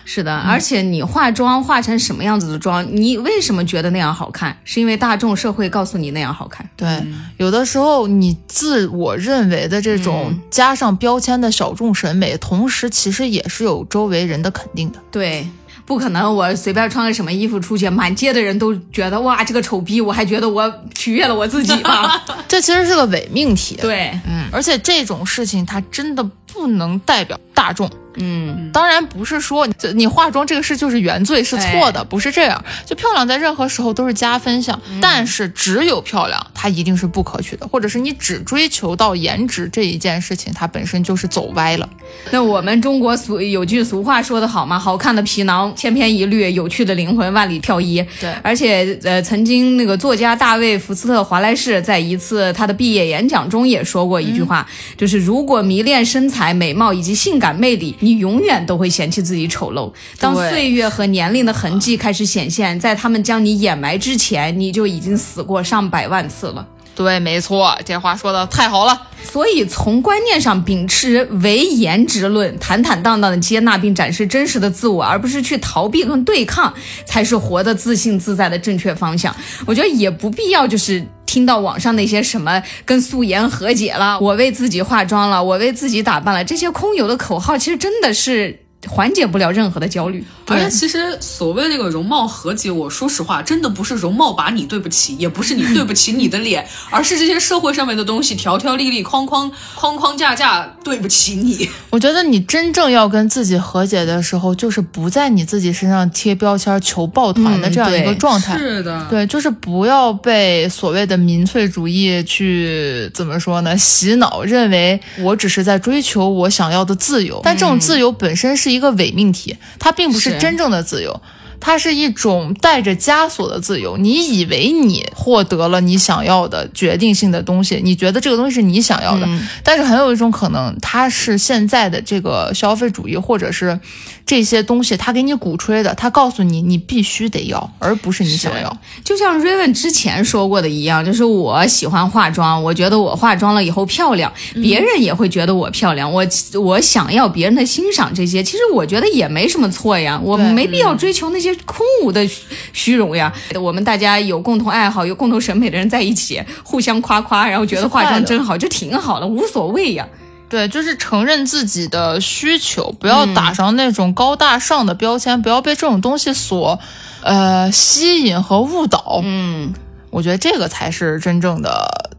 [0.08, 4.56] 是的，而且你化妆化成什么样子的妆，你为什么觉得那样好看？
[4.62, 6.66] 是因为大众社会告诉你那样好看。
[6.76, 7.04] 对，
[7.38, 15.00] 有的时候你自我认为的这种加上标签的小众审美，同时其实也是有周围人的肯定的。
[15.10, 15.44] 对，
[15.84, 22.22] 不可能我随便穿个什么衣服出去，满街的人都觉得哇这个丑逼，我还觉得我取悦了我自己 吧？
[22.46, 27.90] 这其实是个伪命题。，对，嗯，而且这种事情它真的不能代表大众。
[28.16, 32.62] 嗯，当然不是说这你化妆这个事就是原罪是错的，不是这样。
[32.84, 41.88] 就漂亮在任何时候都是加分项，但是只有漂亮它一定是不可取的，或者是你只追求到颜值这一件事情，它本身就是走歪了。
[42.30, 48.04] 那我们中国俗有句俗话说得好嘛，好看的皮囊千篇一律，有趣的灵魂万里挑一。
[48.20, 59.92] 对而且呃，曾经那个作家大卫·福斯特·华莱士在一次他的毕业演讲中也说过一句话，就是如果迷恋身材、美貌以及性感魅力，你永远都会嫌弃自己丑陋。
[60.20, 66.64] 当岁月和年龄的痕迹开始显现，在他们将你掩埋之前，你就已经死过上百万次了。
[66.94, 69.02] 对，没错，这话说的太好了。
[69.24, 76.72] 所以，从观念上秉持唯颜值论，坦坦荡荡的接纳并展示真实的自我，而不是去逃避跟对抗，
[77.04, 79.34] 才是活得自信自在的正确方向。
[79.66, 81.04] 我觉得也不必要就是。
[81.36, 88.58] 听到网上那些什么跟素颜和解了，我为自己化妆了，我为自己打扮了，这些空有的口号，其实真的是
[88.88, 90.24] 缓解不了任何的焦虑。
[90.48, 101.68] 而且其实所谓那个容貌和解，我说实话，真的不是容貌把你对不起，也不是你对不起你的脸， 而是这些社会上面的东西条条粒粒、框框框框架架对不起你。
[101.90, 108.56] 我觉得你真正要跟自己和解的时候，就是不在你自己身上贴标签、求抱团的嗯这样一个状态。
[108.56, 113.76] 是的，对，就是不要被所谓的民粹主义去怎么说呢？
[113.76, 121.20] 洗脑，认为我只是在追求我想要的自由，但这种自由本身是一个伪命题，它并不是是真正的自由。
[121.60, 129.28] 它是一种带着枷锁的自由，你以为你获得了你想要的决定性的东西，你觉得这个东西是你想要的，
[129.62, 133.78] 但是很有一种可能，它是现在的这个消费主义或者是
[134.24, 138.76] 这些东西，它给你鼓吹的，它告诉你你必须得要，而不是你想要。
[139.04, 146.12] 就像 Raven 之前说过的一样，就是我喜欢化妆，我觉得我化妆了以后漂亮，别人也会觉得我漂亮。
[146.12, 146.26] 我
[146.60, 152.42] 我想要别人的欣赏，这些其实我觉得也没什么错呀，我对没必要追求那些空无的虚
[152.72, 153.32] 虚荣呀。
[153.60, 160.08] 我们大家有共同爱好、有共同审美的人在一起，互相夸夸，然后觉得化妆真好，就挺好的，无所谓呀。
[160.48, 166.78] 对，就是承认自己的需求，不要打上那种高大上的标签，不要被这种东西所
[167.22, 169.20] 呃吸引和误导。
[169.24, 169.74] 嗯，
[170.10, 172.12] 我觉得这个才是真正的，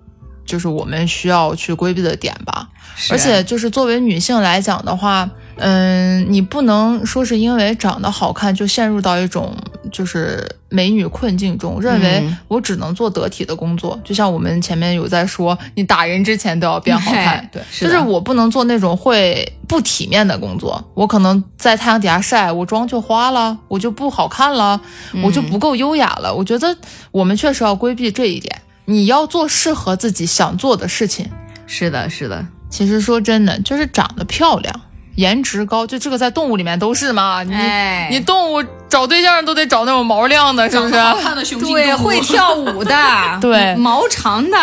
[0.45, 2.67] 就是我们需要去规避的点吧。
[3.11, 9.55] 而且就是作为女性来讲的话，嗯，你不能说是因为长得好看就陷入到一种
[9.91, 13.99] 就是美女困境中，认为嗯我只能做得体的工作。
[14.03, 20.83] 就像我们前面有在说，你打人之前都要变好看，对，是就是我不能做那种会不体面的工作。
[20.93, 24.79] 我可能在太阳底下晒，我妆就花了，我就不好看了，
[25.23, 26.33] 我就不够优雅了。
[26.33, 26.77] 我觉得
[27.11, 28.61] 我们确实要规避这一点。
[28.85, 31.29] 你要做适合自己想做的事情。
[31.65, 34.73] 是的，是的，其实说真的，就是长得漂亮、
[35.17, 37.43] 颜值高，就这个在动物里面都是嘛。
[37.43, 38.07] 你、哎。
[38.09, 40.97] 你动物找对象都得找那种毛亮的，是不是？
[40.99, 42.95] 好看的雄性对，会跳舞的，
[43.41, 43.75] 对。
[43.75, 44.57] 毛长的，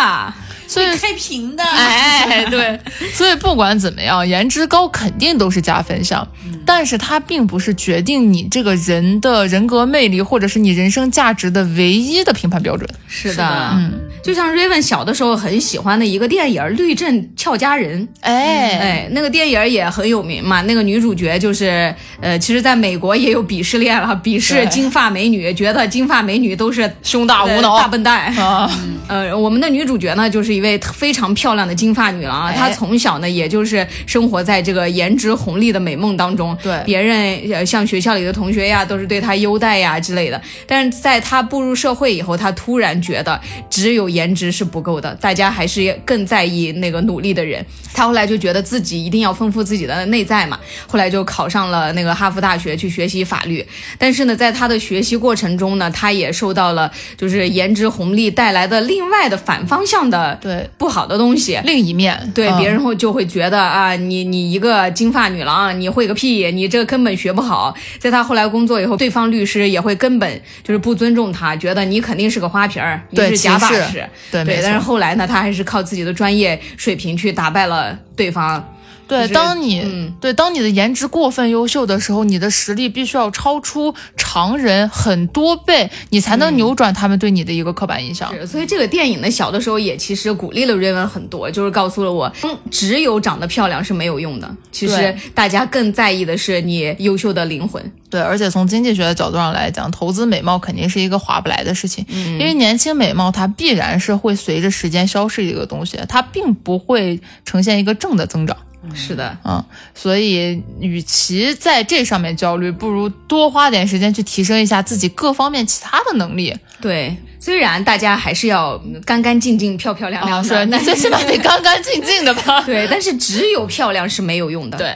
[0.66, 2.80] 所以，开屏的，哎，对，
[3.12, 6.26] 所以不管怎么样，颜值高肯定都是加分项，
[6.66, 12.88] 但是它并不是决定你这个人的人格魅力或者是你人生价值的唯一的评判标准。
[13.06, 13.92] 是的嗯，
[14.22, 20.62] 就像 Raven 小的时候很喜欢的一个电影《律政俏佳人》，哎，哎，那个电影也很有名嘛。
[20.62, 28.34] 那个女主角就是，呃，其实在美国也有鄙视链了，鄙视金发美女，觉得金发美女都是胸大无呃脑大笨蛋。
[28.36, 28.70] 啊，
[29.06, 32.48] 呃，我们的女主角呢，就是一位非常漂亮的金发女郎啊。
[32.48, 36.53] 哎她从小呢，也就是生活在这个颜值红利的美梦当中。
[36.62, 40.40] 对别人呃，像学校里的同学呀，都是对他优待呀之类的。
[40.66, 47.64] 但是在他步入社会以后，他突然觉得只有颜值是不够的，大家还是更在意那个努力的人。
[47.92, 53.64] 他后来就觉得自己一定要丰富自己的内在嘛，后来就考上了那个哈佛大学去学习法律。
[53.98, 61.58] 但是呢，在他的学习过程中呢，他也受到了就是颜值红利带来的另外的反方向的对，不好的东西。
[61.64, 67.74] 另一面，对，嗯别人会就会觉得啊，你你一个金发女郎，你会个屁，你这个根本学不好。
[67.98, 74.04] 在他后来工作以后，对方律师也会根本就是不尊重他，觉得你肯定是个花瓶儿，你是假把式。
[74.30, 78.73] 对，对，但是后来呢，他还是靠自己的专业水平去打败了对方。
[79.06, 88.32] 对，当你、嗯对当你的颜值过分优秀的时候，你的实力必须要超出常人很多倍，你才能扭转他们对你的一个刻板印象。
[88.34, 97.92] 是，所以这个电影呢，小的时候也其实鼓励了瑞文很多，就是告诉了我，嗯，只有长得漂亮是没有用的，其实大家更在意的是你优秀的灵魂。
[98.08, 108.56] 对，而且从经济学的角度上来讲，投资美貌肯定是一个划不来的事情，因为年轻美貌它必然是会随着时间消逝的一个东西，它并不会呈现一个正的增长。
[108.92, 109.64] 是的，嗯，
[109.94, 116.54] 所以与其在这上面焦虑，不如多花点时间去提升一下自己各方面其他的能力。
[116.80, 122.60] 对，虽然大家还是要干干净净、漂漂亮亮的，是你最起码得干干净净的吧？
[122.66, 124.94] 对，但是只有漂亮是没有用的。，对，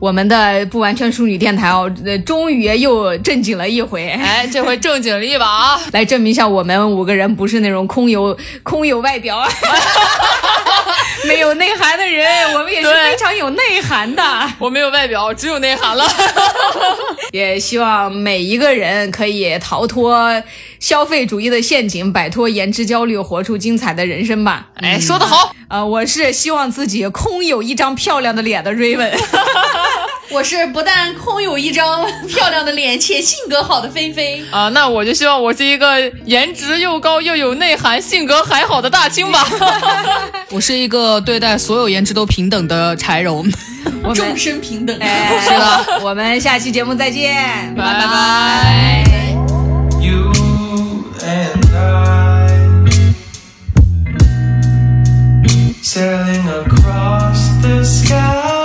[0.00, 4.08] 我们的不完全淑女电台哦，呃，终于又正经了一回。
[4.08, 5.80] 哎，这回正经了一把啊！
[5.92, 9.42] 来证明一下，我们五个人不是那种空有空有外表、
[11.26, 14.22] 没有内涵的人，我们也是非常有内涵的。
[14.58, 16.04] 我没有外表，只有内涵了。
[17.32, 20.42] 也希望每一个人可以逃脱
[20.78, 24.66] 消费主义的陷阱，摆脱颜值焦虑，活出精彩的人生吧。
[24.74, 29.12] 哎，说得好，呃，我是希望自己空有一张漂亮的脸的 Raven。
[30.30, 34.42] 我是不但空有一张漂亮的脸，且性格好的菲菲。
[34.50, 39.46] 啊，那我就希望我是一个颜值又高又有内涵、性格还好的大清吧。
[40.50, 43.46] 我是一个对待所有颜值都平等的柴荣。
[44.02, 44.96] 我们 众生平等。
[45.00, 49.04] 哎，是的，我们下期节目再见，拜拜。
[50.00, 50.32] You
[51.20, 52.48] and I
[55.82, 58.61] sailing across the sky.